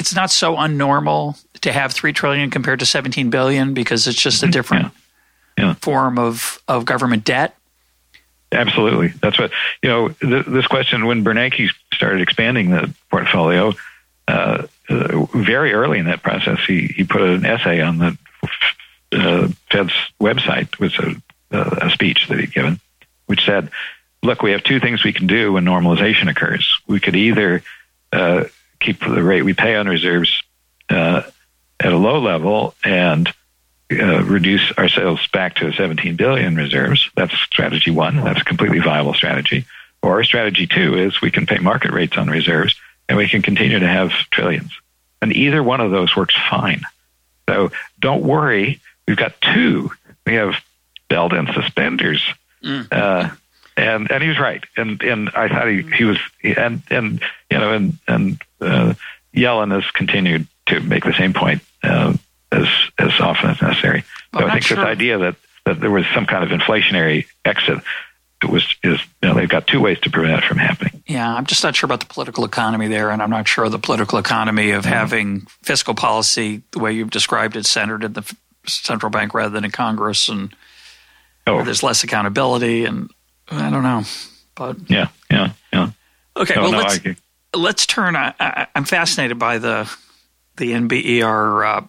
[0.01, 4.42] it's not so unnormal to have three trillion compared to 17 billion because it's just
[4.42, 4.53] a mm-hmm.
[4.53, 4.92] different
[5.59, 5.64] yeah.
[5.66, 5.74] Yeah.
[5.74, 7.55] form of, of government debt.
[8.53, 10.09] Absolutely, that's what you know.
[10.09, 13.74] Th- this question when Bernanke started expanding the portfolio,
[14.26, 18.18] uh, uh, very early in that process, he he put an essay on the
[19.12, 21.14] uh, Fed's website, it was a,
[21.86, 22.80] a speech that he'd given,
[23.26, 23.70] which said,
[24.24, 26.76] "Look, we have two things we can do when normalization occurs.
[26.88, 27.62] We could either
[28.12, 28.46] uh,
[28.81, 30.43] keep the rate we pay on reserves
[30.89, 31.22] uh,
[31.78, 33.33] at a low level and
[33.93, 37.11] uh, reduce ourselves back to 17 billion reserves.
[37.16, 38.16] That's strategy one.
[38.16, 39.66] That's a completely viable strategy.
[40.03, 42.74] Or strategy two is we can pay market rates on reserves
[43.09, 44.72] and we can continue to have trillions.
[45.20, 46.83] And either one of those works fine.
[47.49, 48.81] So don't worry.
[49.07, 49.91] We've got two.
[50.24, 50.55] We have
[51.09, 52.24] belt and suspenders.
[52.64, 52.87] Mm.
[52.91, 53.31] Uh,
[53.81, 54.62] and and he was right.
[54.76, 58.95] And and I thought he, he was and and you know and and uh,
[59.35, 62.14] Yellen has continued to make the same point uh,
[62.53, 62.68] as
[62.99, 64.05] as often as necessary.
[64.35, 64.76] So I think sure.
[64.76, 67.83] this idea that that there was some kind of inflationary exit
[68.49, 71.03] was is you know they've got two ways to prevent it from happening.
[71.07, 73.78] Yeah, I'm just not sure about the political economy there, and I'm not sure the
[73.78, 74.93] political economy of mm-hmm.
[74.93, 78.35] having fiscal policy the way you've described it centered in the
[78.66, 80.55] central bank rather than in Congress, and
[81.47, 81.62] oh.
[81.62, 83.11] there's less accountability, and
[83.51, 84.03] I don't know,
[84.55, 85.90] but yeah, yeah, yeah.
[86.36, 87.01] Okay, well, no, let's
[87.55, 88.16] let's turn.
[88.16, 89.90] I, am fascinated by the
[90.57, 91.86] the NBER uh,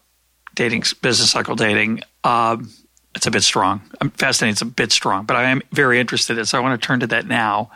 [0.56, 2.02] dating business cycle dating.
[2.24, 2.58] Uh,
[3.16, 3.82] it's a bit strong.
[4.00, 4.54] I'm fascinated.
[4.54, 6.46] It's a bit strong, but I am very interested in it.
[6.46, 7.72] So I want to turn to that now.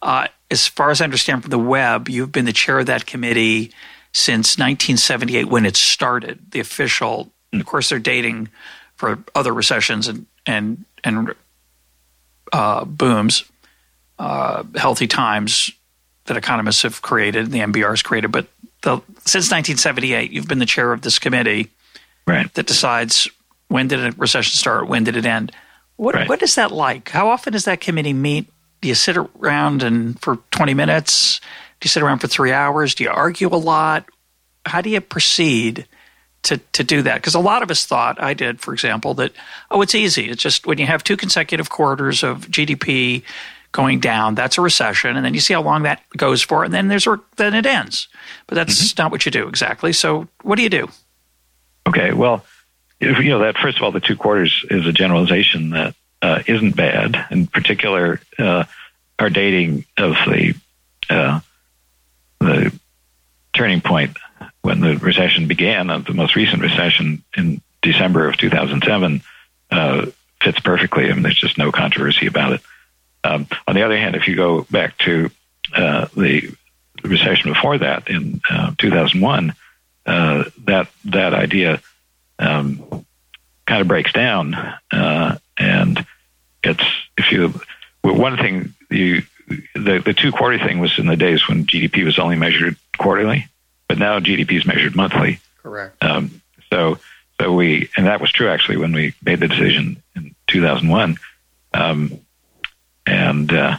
[0.00, 3.06] Uh, as far as I understand from the web, you've been the chair of that
[3.06, 3.72] committee
[4.12, 7.32] since 1978 when it started, the official.
[7.52, 8.48] And of course, they're dating
[8.94, 11.34] for other recessions and and and
[12.52, 13.44] uh, booms,
[14.18, 15.70] uh, healthy times
[16.26, 18.32] that economists have created, the NBER has created.
[18.32, 18.46] But
[18.82, 21.70] the, since 1978, you've been the chair of this committee
[22.26, 22.52] right.
[22.54, 23.28] that decides
[23.68, 25.52] when did a recession start, when did it end.
[25.96, 26.28] What right.
[26.28, 27.08] what is that like?
[27.08, 28.46] How often does that committee meet?
[28.82, 31.40] Do you sit around and for 20 minutes?
[31.80, 32.94] Do you sit around for three hours?
[32.94, 34.06] Do you argue a lot?
[34.66, 35.86] How do you proceed
[36.46, 37.16] to, to do that?
[37.16, 39.32] Because a lot of us thought, I did, for example, that,
[39.70, 40.28] oh, it's easy.
[40.30, 43.22] It's just when you have two consecutive quarters of GDP
[43.72, 45.16] going down, that's a recession.
[45.16, 48.08] And then you see how long that goes for, and then there's then it ends.
[48.46, 49.02] But that's mm-hmm.
[49.02, 49.92] not what you do exactly.
[49.92, 50.88] So what do you do?
[51.86, 52.44] Okay, well,
[53.00, 56.74] you know that first of all, the two quarters is a generalization that uh, not
[56.74, 57.26] bad.
[57.30, 58.64] In particular, uh,
[59.18, 60.54] our dating of the
[61.10, 61.40] uh,
[62.40, 62.72] the
[63.52, 64.16] turning point
[64.66, 69.22] when the recession began, the most recent recession in December of 2007,
[69.70, 70.06] uh,
[70.42, 71.08] fits perfectly.
[71.08, 72.60] I mean, there's just no controversy about it.
[73.22, 75.30] Um, on the other hand, if you go back to
[75.72, 76.52] uh, the
[77.04, 79.54] recession before that in uh, 2001,
[80.04, 81.80] that that idea
[82.40, 83.06] um,
[83.66, 84.54] kind of breaks down,
[84.90, 86.04] uh, and
[86.64, 86.84] it's
[87.16, 87.54] if you
[88.02, 89.22] one thing you
[89.76, 93.46] the the two quarter thing was in the days when GDP was only measured quarterly,
[93.88, 95.40] but now GDP is measured monthly.
[95.62, 96.02] Correct.
[96.02, 96.98] Um, so
[97.40, 101.16] so we and that was true actually when we made the decision in 2001,
[101.74, 102.20] um,
[103.06, 103.78] and uh,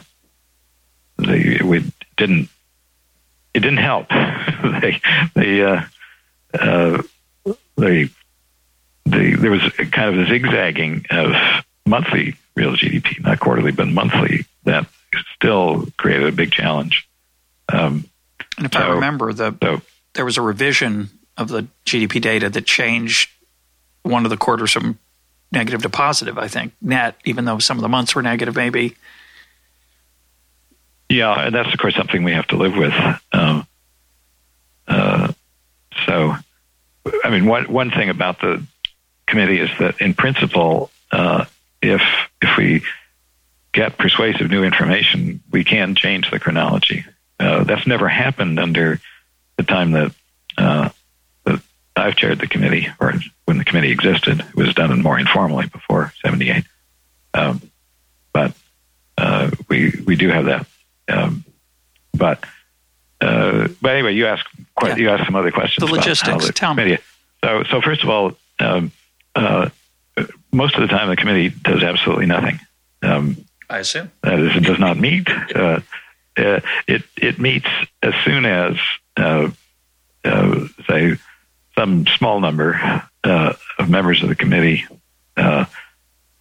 [1.18, 2.49] they, we didn't
[3.53, 4.10] it didn't help.
[4.82, 5.01] they
[5.34, 5.82] they uh,
[6.53, 7.01] uh,
[7.78, 8.10] they
[9.05, 11.34] the, there was kind of a zigzagging of
[11.86, 14.86] monthly real GDP, not quarterly, but monthly, that
[15.36, 17.08] still created a big challenge.
[17.72, 18.05] Um,
[18.58, 19.82] and if so, I remember, the, so,
[20.18, 23.30] there was a revision of the GDP data that changed
[24.01, 24.97] one of the quarters from
[25.51, 28.95] negative to positive, I think, net, even though some of the months were negative, maybe.
[31.07, 32.93] Yeah, and that's, of course, something we have to live with.
[33.32, 33.68] Um,
[34.88, 35.32] uh,
[36.07, 36.36] so,
[37.24, 38.65] I mean, one, one thing about the
[39.28, 41.45] committee is that in principle, uh,
[41.82, 42.01] if
[42.41, 42.82] if we
[43.72, 47.05] get persuasive new information, we can change the chronology.
[47.39, 48.99] Uh, that's never happened under
[49.58, 50.12] the time that,
[50.58, 50.89] uh,
[51.45, 51.62] that
[51.95, 53.14] I've chaired the committee, or
[53.45, 54.39] when the committee existed.
[54.39, 56.64] It was done more informally before '78.
[57.34, 57.62] Um,
[58.34, 58.53] but
[59.18, 60.68] uh, we we do have that.
[61.10, 61.43] Um,
[62.14, 62.43] but
[63.22, 65.03] uh, but anyway, you asked quite, yeah.
[65.03, 65.88] you asked some other questions.
[65.88, 66.47] The logistics.
[66.47, 66.97] The Tell me.
[67.43, 68.91] So so first of all, um,
[69.36, 69.70] uh,
[70.51, 72.60] most of the time the committee does absolutely nothing.
[73.01, 73.38] Um,
[73.70, 75.28] I assume that is, it does not meet.
[75.30, 75.82] Uh,
[76.38, 77.68] uh, it it meets
[78.01, 78.76] as soon as
[79.18, 79.49] uh,
[80.24, 81.18] uh, say
[81.78, 84.86] some small number uh, of members of the committee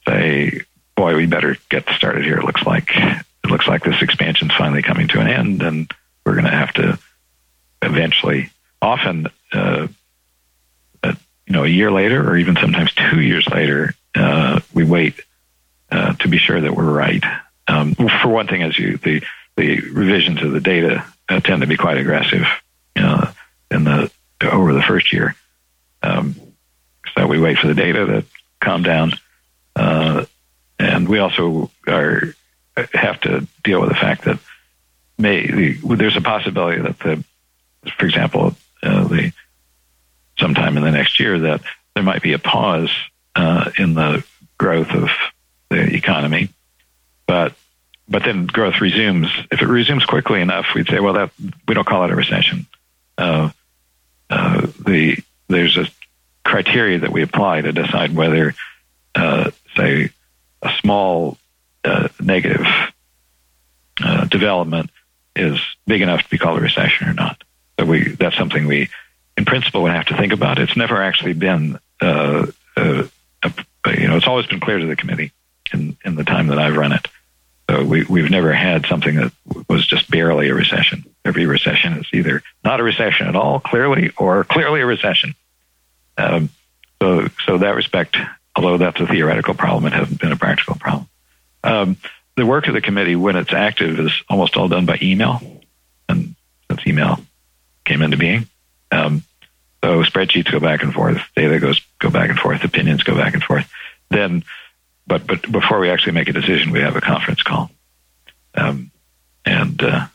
[0.07, 0.61] say,
[0.95, 4.57] "Boy, we better get started here." It looks like it looks like this expansion is
[4.57, 5.93] finally coming to an end, and
[6.25, 6.99] we're going to have to
[7.83, 8.51] eventually,
[8.81, 9.29] often
[11.47, 15.21] you know, a year later or even sometimes two years later, uh, we wait
[15.91, 17.23] uh, to be sure that we're right.
[17.69, 19.23] Um, for one thing, as you the
[19.57, 22.47] the revisions of the data uh, tend to be quite aggressive
[22.97, 23.33] uh,
[23.71, 24.11] in the
[24.43, 25.35] over the first year.
[26.03, 26.35] Um,
[27.17, 28.25] so we wait for the data to
[28.61, 29.13] calm down,
[29.75, 30.27] uh,
[30.79, 32.35] and we also are
[32.93, 34.39] have to deal with the fact that
[35.19, 37.25] may the, there's a possibility that the,
[37.99, 39.33] for example, uh, the
[40.39, 41.63] sometime in the next year that
[41.95, 42.91] there might be a pause
[43.35, 44.25] uh, in the
[44.59, 45.09] growth of
[45.71, 46.51] the economy,
[47.27, 47.55] but
[48.09, 49.29] but then growth resumes.
[49.51, 51.31] If it resumes quickly enough, we'd say, well, that
[51.67, 52.67] we don't call it a recession.
[53.19, 53.51] Uh,
[54.87, 55.17] the
[55.49, 55.87] there's a
[56.45, 58.55] criteria that we apply to decide whether,
[59.15, 60.11] uh, say,
[60.63, 61.39] a small
[61.85, 62.67] uh, negative
[64.03, 64.91] uh, development
[65.35, 67.43] is big enough to be called a recession or not.
[67.79, 68.89] So we that's something we
[69.37, 70.59] in principle would have to think about.
[70.59, 75.33] It's never actually been, a, you know, it's always been clear to the committee
[75.73, 77.07] in, in the time that I've run it.
[77.69, 79.33] So we, we've never had something that
[79.69, 81.05] was just barely a recession.
[81.25, 85.35] Every recession is either not a recession at all, clearly, or clearly a recession.
[86.17, 86.51] Um,
[87.03, 88.17] so, so that respect,
[88.55, 91.09] although that's a theoretical problem, it hasn't been a practical problem.
[91.65, 91.97] Um,
[92.37, 95.41] the work of the committee, when it's active, is almost all done by email,
[96.09, 96.37] and
[96.71, 97.19] since email
[97.85, 98.47] came into being,
[98.93, 99.25] um,
[99.83, 103.35] so spreadsheets go back and forth, data goes go back and forth, opinions go back
[103.35, 103.69] and forth.
[104.11, 104.45] then,
[105.07, 107.71] but but before we actually make a decision, we have a conference call,
[108.55, 108.91] um,
[109.45, 110.07] and uh,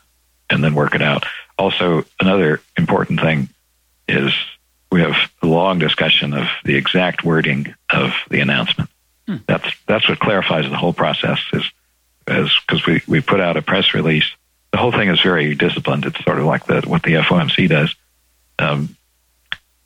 [0.50, 1.24] and then work it out.
[1.58, 3.48] Also, another important thing
[4.08, 4.32] is
[4.90, 8.90] we have a long discussion of the exact wording of the announcement.
[9.26, 9.36] Hmm.
[9.46, 11.38] That's that's what clarifies the whole process.
[11.52, 11.64] Is
[12.28, 14.30] is because we we put out a press release.
[14.72, 16.04] The whole thing is very disciplined.
[16.04, 17.94] It's sort of like the what the FOMC does,
[18.58, 18.96] um,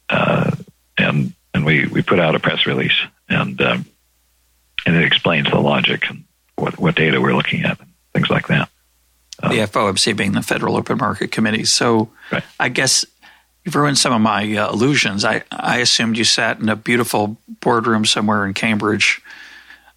[0.09, 0.51] uh,
[0.99, 2.99] and and we we put out a press release
[3.29, 3.87] and um,
[4.87, 6.25] and it explains the logic and
[6.55, 8.71] what what data we're looking at, and things like that.
[9.43, 11.67] Um, the FOMC being the Federal Open Market Committee.
[11.67, 12.43] So right.
[12.59, 13.05] I guess
[13.67, 15.25] You've ruined some of my uh, illusions.
[15.25, 19.21] I, I assumed you sat in a beautiful boardroom somewhere in Cambridge,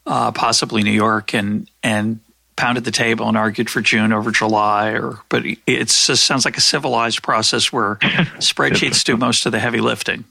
[0.08, 2.20] uh, possibly New York, and and
[2.56, 4.94] pounded the table and argued for June over July.
[4.94, 7.96] Or but it just sounds like a civilized process where
[8.40, 10.26] spreadsheets do most of the heavy lifting.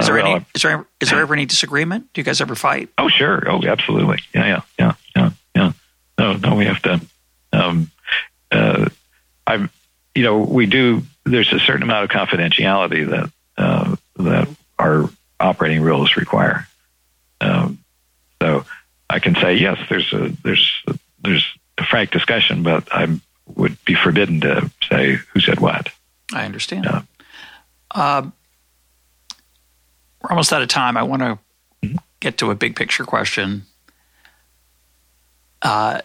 [0.00, 0.46] Is there uh, any?
[0.54, 2.12] Is there is there ever any disagreement?
[2.12, 2.88] Do you guys ever fight?
[2.98, 3.42] Oh sure.
[3.48, 4.18] Oh absolutely.
[4.34, 5.72] Yeah yeah yeah yeah yeah.
[6.18, 7.00] No no we have to.
[7.52, 7.90] Um,
[8.50, 8.88] uh,
[9.46, 9.70] I'm
[10.14, 15.08] you know we do there's a certain amount of confidentiality that uh, that our
[15.40, 16.66] operating rules require.
[17.40, 17.78] Um,
[18.40, 18.64] so
[19.10, 21.46] I can say yes, there's a there's a, there's
[21.78, 23.20] a frank discussion, but I
[23.54, 25.90] would be forbidden to say who said what.
[26.32, 26.86] I understand.
[26.86, 27.02] Uh,
[27.90, 28.30] uh,
[30.24, 30.96] we're almost out of time.
[30.96, 31.38] I want to
[31.84, 31.96] mm-hmm.
[32.20, 33.64] get to a big picture question.
[35.62, 36.00] Uh,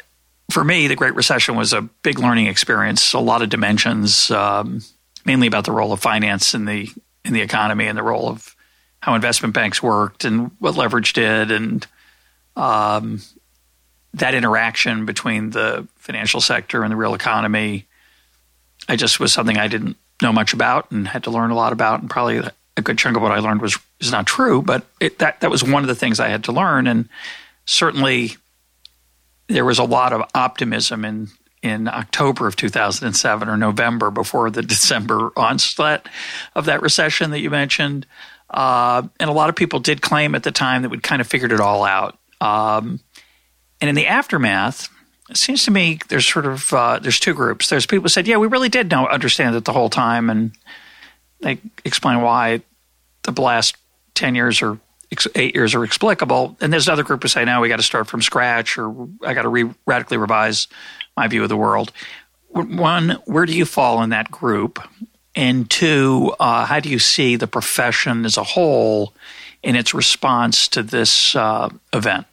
[0.51, 4.29] for me, the Great Recession was a big learning experience, a lot of dimensions.
[4.29, 4.81] Um,
[5.25, 6.89] mainly about the role of finance in the
[7.23, 8.55] in the economy and the role of
[9.01, 11.85] how investment banks worked and what leverage did and
[12.55, 13.21] um,
[14.13, 17.85] that interaction between the financial sector and the real economy.
[18.87, 21.73] I just was something I didn't know much about and had to learn a lot
[21.73, 22.41] about, and probably
[22.79, 25.51] a good chunk of what I learned was is not true, but it, that that
[25.51, 27.07] was one of the things I had to learn, and
[27.65, 28.37] certainly
[29.47, 31.29] there was a lot of optimism in
[31.61, 36.07] in October of 2007 or November before the December onslaught
[36.55, 38.05] of that recession that you mentioned.
[38.49, 41.27] Uh, and a lot of people did claim at the time that we'd kind of
[41.27, 42.17] figured it all out.
[42.41, 42.99] Um,
[43.81, 44.89] and in the aftermath,
[45.29, 47.69] it seems to me there's sort of uh, there's two groups.
[47.69, 50.51] There's people who said, "Yeah, we really did know understand it the whole time," and
[51.41, 52.61] they explain why
[53.23, 53.75] the last
[54.13, 54.79] ten years or
[55.35, 56.55] eight years are explicable.
[56.61, 59.33] And there's another group who say, "No, we got to start from scratch, or I
[59.33, 60.67] got to re- radically revise
[61.19, 61.91] my view of the world.
[62.49, 64.79] One, where do you fall in that group?
[65.35, 69.13] And two, uh, how do you see the profession as a whole
[69.61, 72.25] in its response to this uh, event?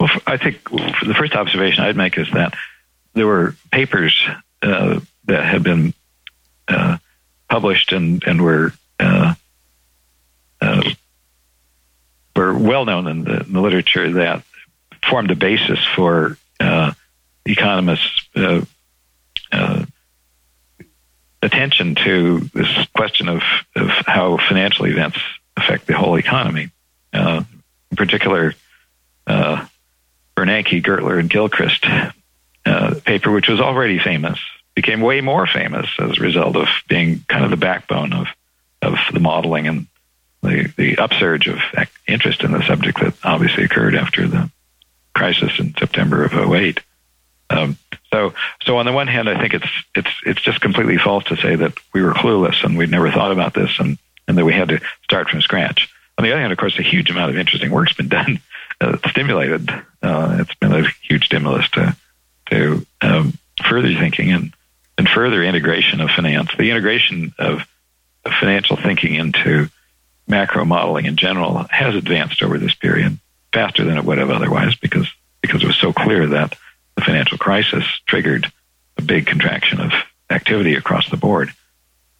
[0.00, 2.54] Well, I think the first observation I'd make is that
[3.14, 4.26] there were papers
[4.62, 5.94] uh, that had been
[6.66, 6.98] uh,
[7.48, 9.34] published and, and were uh,
[10.60, 10.82] uh,
[12.34, 14.42] were well known in the, in the, literature that
[15.08, 16.36] formed the basis for
[17.48, 18.60] economists' uh,
[19.50, 19.84] uh,
[21.42, 23.42] attention to this question of,
[23.74, 25.18] of how financial events
[25.56, 26.70] affect the whole economy.
[27.12, 27.42] Uh,
[27.90, 28.54] in particular,
[29.26, 29.64] uh,
[30.36, 31.86] Bernanke, Gertler, and Gilchrist
[32.66, 34.38] uh, paper, which was already famous,
[34.78, 38.28] became way more famous as a result of being kind of the backbone of,
[38.80, 39.88] of the modeling and
[40.40, 41.58] the, the upsurge of
[42.06, 44.48] interest in the subject that obviously occurred after the
[45.16, 46.78] crisis in September of 08.
[47.50, 47.76] Um,
[48.12, 51.36] so, so on the one hand, I think it's it's it's just completely false to
[51.36, 53.98] say that we were clueless and we'd never thought about this and
[54.28, 55.92] and that we had to start from scratch.
[56.18, 58.38] On the other hand, of course, a huge amount of interesting work's been done,
[58.80, 59.70] uh, stimulated.
[60.00, 61.96] Uh, it's been a huge stimulus to
[62.50, 64.54] to um, further thinking and
[64.98, 66.50] and further integration of finance.
[66.58, 67.62] The integration of,
[68.40, 69.70] financial thinking into
[70.26, 73.18] macro modeling in general has advanced over this period
[73.54, 76.54] faster than it would have otherwise because because it was so clear that
[76.94, 78.52] the financial crisis triggered
[78.98, 79.92] a big contraction of
[80.28, 81.50] activity across the board.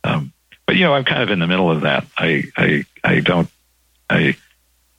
[0.03, 0.33] Um,
[0.67, 2.07] but you know, I'm kind of in the middle of that.
[2.17, 3.51] I I, I don't
[4.09, 4.35] I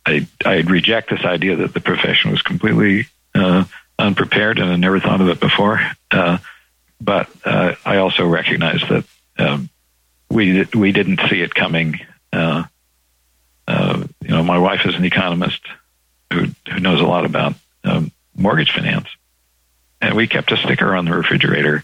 [0.05, 3.63] I I reject this idea that the profession was completely uh,
[3.97, 5.82] unprepared and I never thought of it before.
[6.11, 6.38] Uh,
[7.02, 9.06] but uh, I also recognize that
[9.38, 9.70] um,
[10.30, 12.00] we we didn't see it coming.
[12.32, 12.64] Uh,
[13.68, 15.62] uh, you know, my wife is an economist
[16.32, 19.08] who who knows a lot about um, mortgage finance,
[20.02, 21.84] and we kept a sticker on the refrigerator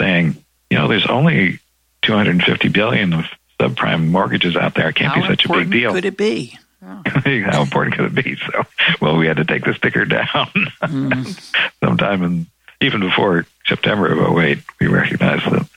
[0.00, 0.36] saying,
[0.70, 1.60] you know, there's only
[2.02, 3.24] 250 billion of
[3.60, 4.88] subprime mortgages out there.
[4.88, 5.92] It can't How be such a big deal.
[5.92, 6.58] Could it be?
[6.80, 7.02] Oh.
[7.04, 8.36] How important could it be?
[8.36, 8.64] So,
[9.00, 10.46] well, we had to take the sticker down
[10.80, 11.70] mm.
[11.84, 12.46] sometime, and
[12.80, 15.68] even before September of 08, we recognized that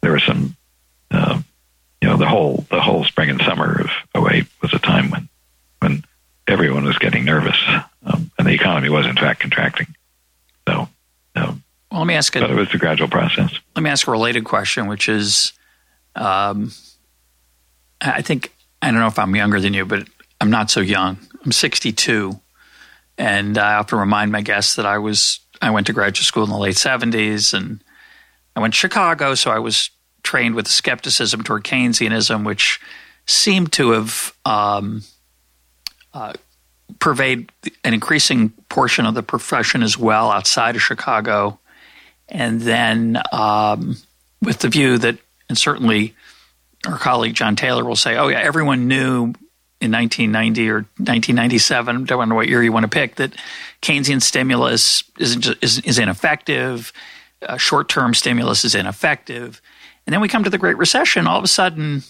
[0.00, 0.56] there was some,
[1.10, 1.40] uh,
[2.00, 5.28] you know, the whole the whole spring and summer of 08 was a time when
[5.80, 6.04] when
[6.46, 7.56] everyone was getting nervous,
[8.04, 9.86] um, and the economy was in fact contracting.
[10.66, 10.88] So,
[11.36, 12.34] um, well, let me ask.
[12.36, 13.52] A, but it was a gradual process.
[13.76, 15.52] Let me ask a related question, which is,
[16.14, 16.72] um,
[18.00, 20.08] I think I don't know if I'm younger than you, but
[20.40, 21.18] I'm not so young.
[21.44, 22.38] I'm 62,
[23.16, 26.50] and I often remind my guests that I was I went to graduate school in
[26.50, 27.82] the late 70s, and
[28.54, 29.90] I went to Chicago, so I was
[30.22, 32.80] trained with skepticism toward Keynesianism, which
[33.26, 35.02] seemed to have um,
[36.14, 36.32] uh,
[36.98, 37.50] pervade
[37.84, 41.58] an increasing portion of the profession as well outside of Chicago.
[42.28, 43.96] And then um,
[44.42, 46.14] with the view that, and certainly
[46.86, 49.34] our colleague John Taylor will say, oh, yeah, everyone knew
[49.80, 53.32] in 1990 or 1997, I don't know what year you want to pick, that
[53.80, 56.92] Keynesian stimulus isn't just, is, is ineffective,
[57.42, 59.62] uh, short term stimulus is ineffective.
[60.06, 62.02] And then we come to the Great Recession, all of a sudden,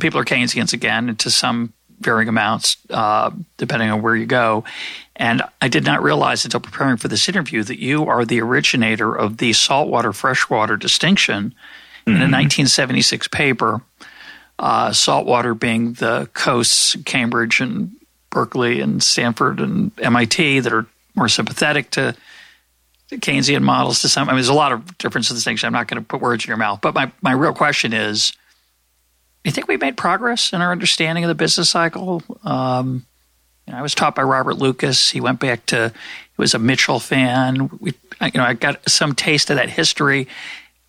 [0.00, 4.64] people are Keynesians again, and to some varying amounts, uh, depending on where you go.
[5.16, 9.12] And I did not realize until preparing for this interview that you are the originator
[9.14, 11.54] of the saltwater freshwater distinction
[12.06, 12.10] mm-hmm.
[12.10, 13.80] in a 1976 paper.
[14.58, 17.92] Uh, saltwater being the coasts, Cambridge and
[18.30, 22.16] Berkeley and Stanford and MIT that are more sympathetic to
[23.10, 24.28] Keynesian models to some.
[24.28, 25.66] I mean, there's a lot of difference in distinction.
[25.66, 26.80] I'm not going to put words in your mouth.
[26.80, 28.32] But my, my real question is
[29.44, 32.22] you think we've made progress in our understanding of the business cycle?
[32.44, 33.06] Um,
[33.66, 35.10] you know, I was taught by Robert Lucas.
[35.10, 37.70] He went back to he was a Mitchell fan.
[37.80, 40.28] We, you know, I got some taste of that history.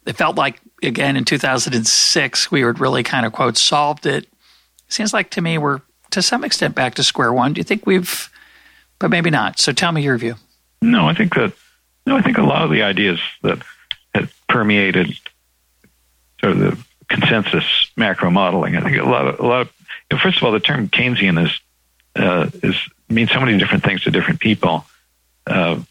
[0.05, 4.28] It felt like again in 2006 we would really kind of quote solved it.
[4.88, 7.54] Seems like to me we're to some extent back to square one.
[7.54, 8.30] Do you think we've,
[8.98, 9.60] but maybe not?
[9.60, 10.36] So tell me your view.
[10.82, 11.54] No, I think that
[12.06, 13.60] no, I think a lot of the ideas that
[14.14, 15.14] had permeated
[16.40, 18.76] sort of the consensus macro modeling.
[18.76, 19.74] I think a lot of a lot of
[20.10, 21.60] you know, first of all, the term Keynesian is
[22.16, 22.76] uh, is
[23.10, 24.86] means so many different things to different people.
[25.46, 25.82] Uh,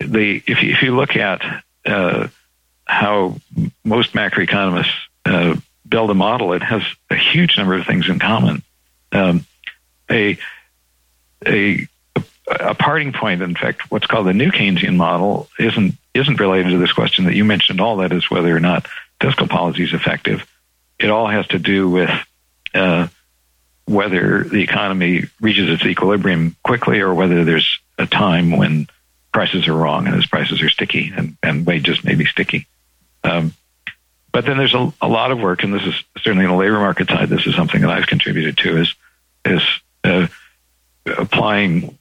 [0.00, 1.42] the if you, if you look at
[1.86, 2.28] uh,
[2.88, 3.36] how
[3.84, 5.56] most macroeconomists uh,
[5.88, 8.62] build a model, it has a huge number of things in common.
[9.12, 9.46] Um,
[10.10, 10.38] a
[11.46, 11.86] a
[12.46, 16.78] a parting point, in fact, what's called the new Keynesian model isn't isn't related to
[16.78, 17.80] this question that you mentioned.
[17.80, 18.86] All that is whether or not
[19.20, 20.46] fiscal policy is effective.
[20.98, 22.10] It all has to do with
[22.74, 23.08] uh,
[23.86, 28.88] whether the economy reaches its equilibrium quickly or whether there's a time when
[29.32, 32.66] prices are wrong and those prices are sticky and, and wages may be sticky.
[33.24, 33.52] Um,
[34.32, 36.78] but then there's a, a, lot of work, and this is certainly in the labor
[36.78, 37.28] market side.
[37.28, 38.94] This is something that I've contributed to is
[39.44, 39.62] is
[40.04, 40.26] uh,
[41.06, 41.98] applying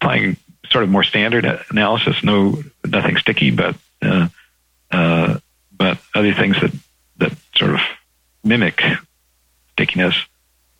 [0.00, 0.36] applying
[0.70, 2.22] sort of more standard analysis.
[2.22, 4.28] No, nothing sticky, but uh,
[4.90, 5.38] uh,
[5.76, 6.72] but other things that
[7.18, 7.80] that sort of
[8.44, 8.82] mimic
[9.72, 10.16] stickiness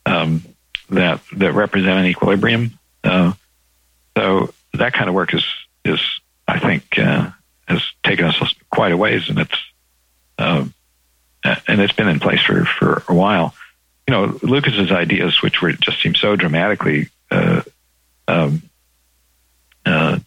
[0.06, 0.42] um,
[0.90, 2.78] that that represent an equilibrium.
[3.04, 3.32] Uh,
[4.16, 5.44] so that kind of work is
[5.84, 6.00] is
[6.46, 7.30] I think uh,
[7.68, 9.58] has taken us quite a ways, and it's
[10.38, 10.72] um,
[11.44, 13.54] and it's been in place for for a while.
[14.06, 17.62] You know, Lucas's ideas, which were just seem so dramatically uh,
[18.26, 18.62] um,
[19.84, 20.18] uh,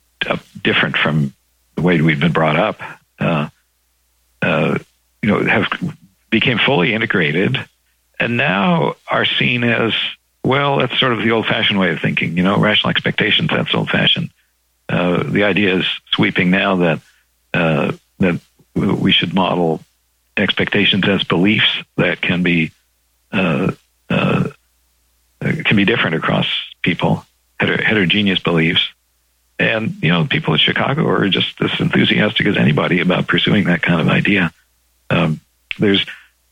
[0.62, 1.34] different from
[1.76, 2.80] the way we've been brought up,
[3.20, 3.50] uh,
[4.42, 4.78] uh,
[5.24, 5.68] you know, have
[6.30, 7.58] became fully integrated,
[8.20, 9.94] and now are seen as
[10.44, 10.78] well.
[10.78, 12.38] That's sort of the old-fashioned way of thinking.
[12.38, 13.50] You know, rational expectations.
[13.50, 14.30] That's old-fashioned.
[14.88, 17.00] Uh, the idea is sweeping now that
[17.54, 18.40] uh, that
[18.76, 19.82] we should model
[20.38, 22.72] expectations as beliefs that can be
[23.32, 23.72] uh,
[24.10, 24.48] uh,
[25.40, 26.48] can be different across
[26.82, 27.26] people,
[27.60, 28.88] heter- heterogeneous beliefs.
[29.58, 33.82] And you know, people in Chicago are just as enthusiastic as anybody about pursuing that
[33.82, 34.52] kind of idea.
[35.10, 35.40] Um,
[35.78, 36.06] there's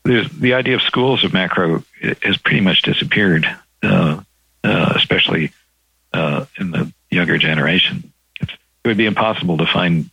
[0.04, 1.84] there's the idea of schools of macro
[2.22, 3.46] has pretty much disappeared,
[3.82, 4.22] uh,
[4.64, 5.52] uh, especially
[6.12, 8.12] uh, in the younger generation.
[8.40, 10.10] It's, it would be impossible to find,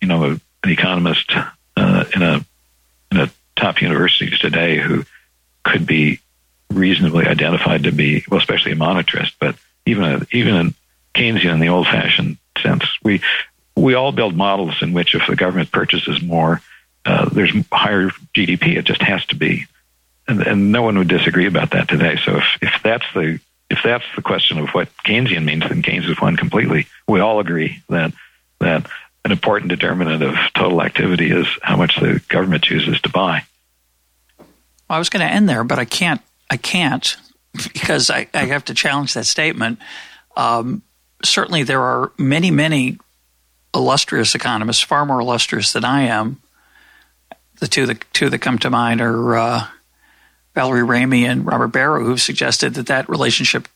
[0.00, 1.32] you know, an economist
[1.76, 2.44] uh, in a
[3.10, 5.04] in a top universities today who
[5.64, 6.20] could be
[6.70, 11.60] reasonably identified to be well, especially a monetarist, but even a, even a Keynesian in
[11.60, 12.84] the old-fashioned sense.
[13.02, 13.20] We
[13.76, 16.60] we all build models in which if the government purchases more,
[17.04, 18.76] uh, there's higher GDP.
[18.76, 19.66] It just has to be,
[20.26, 22.18] and, and no one would disagree about that today.
[22.24, 23.40] So if if that's the
[23.70, 26.86] if that's the question of what Keynesian means, then Keynes is won completely.
[27.06, 28.12] We all agree that
[28.60, 28.86] that
[29.28, 33.42] an important determinant of total activity is how much the government chooses to buy.
[34.38, 36.22] Well, I was going to end there, but I can't.
[36.50, 37.14] I can't
[37.52, 39.80] because I, I have to challenge that statement.
[40.34, 40.80] Um,
[41.22, 42.98] certainly, there are many, many
[43.74, 46.40] illustrious economists, far more illustrious than I am.
[47.60, 49.66] The two, the two that come to mind are uh,
[50.54, 53.68] Valerie Ramey and Robert Barro, who've suggested that that relationship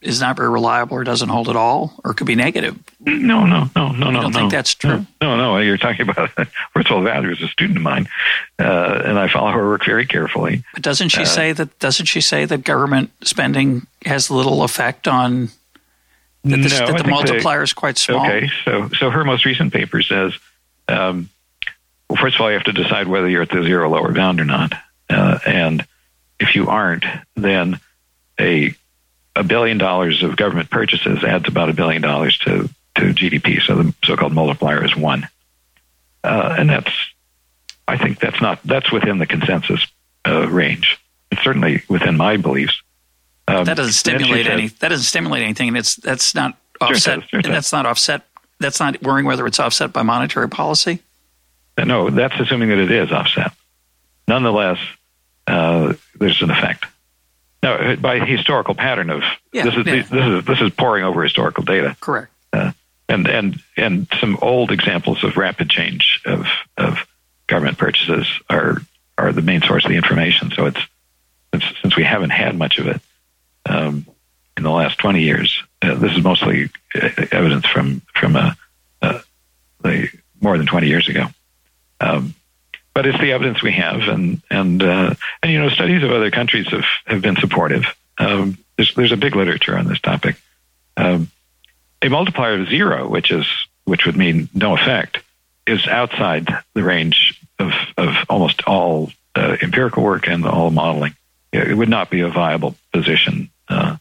[0.00, 2.78] is not very reliable or doesn't hold at all, or could be negative.
[3.00, 4.18] No, no, no, no, no.
[4.18, 5.06] I don't no, think that's true?
[5.20, 5.58] No, no.
[5.58, 6.30] You're talking about
[6.76, 8.08] Ursula Valder is a student of mine,
[8.60, 10.62] uh, and I follow her work very carefully.
[10.74, 11.78] But doesn't she uh, say that?
[11.80, 15.48] Doesn't she say that government spending has little effect on
[16.44, 18.24] that the, no, that the multiplier is quite small?
[18.24, 20.32] Okay, so so her most recent paper says,
[20.86, 21.28] um,
[22.08, 24.40] well, first of all, you have to decide whether you're at the zero lower bound
[24.40, 24.72] or not,
[25.10, 25.84] uh, and
[26.38, 27.80] if you aren't, then
[28.38, 28.74] a
[29.38, 33.62] a billion dollars of government purchases adds about a billion dollars to, to GDP.
[33.62, 35.28] So the so-called multiplier is one.
[36.24, 36.92] Uh, and that's,
[37.86, 39.86] I think that's not, that's within the consensus
[40.26, 40.98] uh, range.
[41.30, 42.82] It's certainly within my beliefs.
[43.46, 45.68] Um, that doesn't stimulate any, that doesn't stimulate anything.
[45.68, 47.20] And it's, that's not offset.
[47.28, 48.22] Sure sure that's not offset.
[48.58, 51.00] That's not worrying whether it's offset by monetary policy.
[51.78, 53.52] No, that's assuming that it is offset.
[54.26, 54.78] Nonetheless,
[55.46, 56.86] uh, there's an effect.
[57.62, 60.02] No, by historical pattern of yeah, this is yeah.
[60.02, 61.96] this is this is pouring over historical data.
[62.00, 62.32] Correct.
[62.52, 62.72] Uh,
[63.08, 66.46] and and and some old examples of rapid change of
[66.76, 66.98] of
[67.48, 68.78] government purchases are
[69.16, 70.52] are the main source of the information.
[70.52, 70.80] So it's,
[71.52, 73.00] it's since we haven't had much of it
[73.66, 74.06] um,
[74.56, 78.56] in the last twenty years, uh, this is mostly uh, evidence from from a,
[79.02, 79.20] a,
[79.84, 80.08] a
[80.40, 81.26] more than twenty years ago.
[82.00, 82.34] Um,
[82.98, 86.32] but it's the evidence we have, and and uh, and you know, studies of other
[86.32, 87.84] countries have have been supportive.
[88.18, 90.34] Um, there's there's a big literature on this topic.
[90.96, 91.30] Um,
[92.02, 93.46] a multiplier of zero, which is
[93.84, 95.18] which would mean no effect,
[95.64, 101.14] is outside the range of of almost all uh, empirical work and all modeling.
[101.52, 103.96] It would not be a viable position, uh,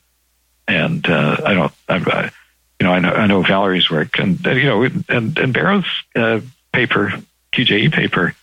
[0.67, 1.73] and uh, I don't.
[1.87, 2.31] I,
[2.79, 5.85] you know, I know I know Valerie's work, and you know, and and Barro's
[6.15, 6.39] uh,
[6.71, 7.13] paper,
[7.53, 8.33] QJE paper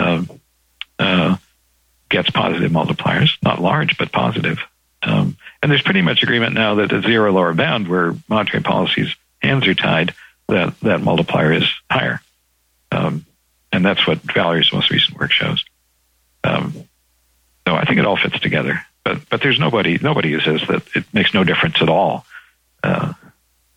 [0.00, 0.24] uh,
[0.98, 1.36] uh,
[2.08, 4.58] gets positive multipliers, not large, but positive.
[5.02, 9.14] Um, and there's pretty much agreement now that at zero lower bound, where monetary policy's
[9.40, 10.14] hands are tied,
[10.48, 12.20] that that multiplier is higher.
[12.92, 13.24] Um,
[13.72, 15.64] and that's what Valerie's most recent work shows.
[16.44, 16.72] Um,
[17.66, 18.80] so I think it all fits together.
[19.04, 22.26] But but there's nobody nobody who says that it makes no difference at all
[22.82, 23.12] uh,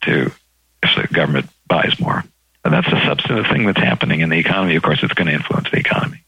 [0.01, 0.31] to
[0.81, 2.23] if the government buys more.
[2.63, 4.75] And that's a substantive thing that's happening in the economy.
[4.75, 6.23] Of course, it's going to influence the economy.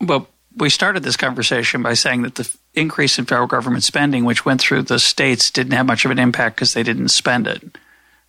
[0.00, 4.44] Well, we started this conversation by saying that the increase in federal government spending, which
[4.44, 7.62] went through the states, didn't have much of an impact because they didn't spend it.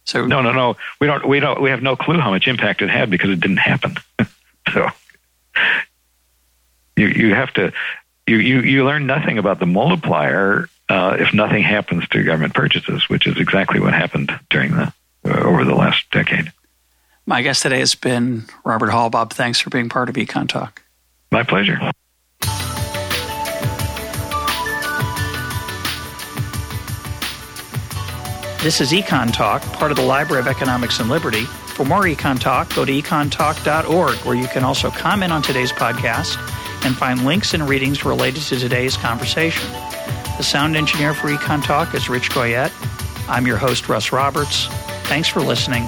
[0.06, 0.78] So no, no, no.
[1.00, 1.28] We don't.
[1.28, 1.62] We don't.
[1.62, 3.96] We have no clue how much impact it had because it didn't happen.
[4.74, 4.88] so
[6.96, 7.72] you you have to
[8.28, 13.08] you you you learn nothing about the multiplier uh, if nothing happens to government purchases,
[13.08, 14.94] which is exactly what happened during the
[15.26, 16.52] uh, over the last decade.
[17.30, 19.12] My guest today has been Robert Hall.
[19.12, 20.80] Bob, thanks for being part of EconTalk.
[21.32, 21.78] My pleasure.
[28.64, 31.44] This is EconTalk, part of the Library of Economics and Liberty.
[31.44, 36.36] For more EconTalk, go to econtalk.org, where you can also comment on today's podcast
[36.84, 39.72] and find links and readings related to today's conversation.
[40.38, 42.74] The sound engineer for EconTalk is Rich Goyette.
[43.30, 44.66] I'm your host, Russ Roberts.
[45.04, 45.88] Thanks for listening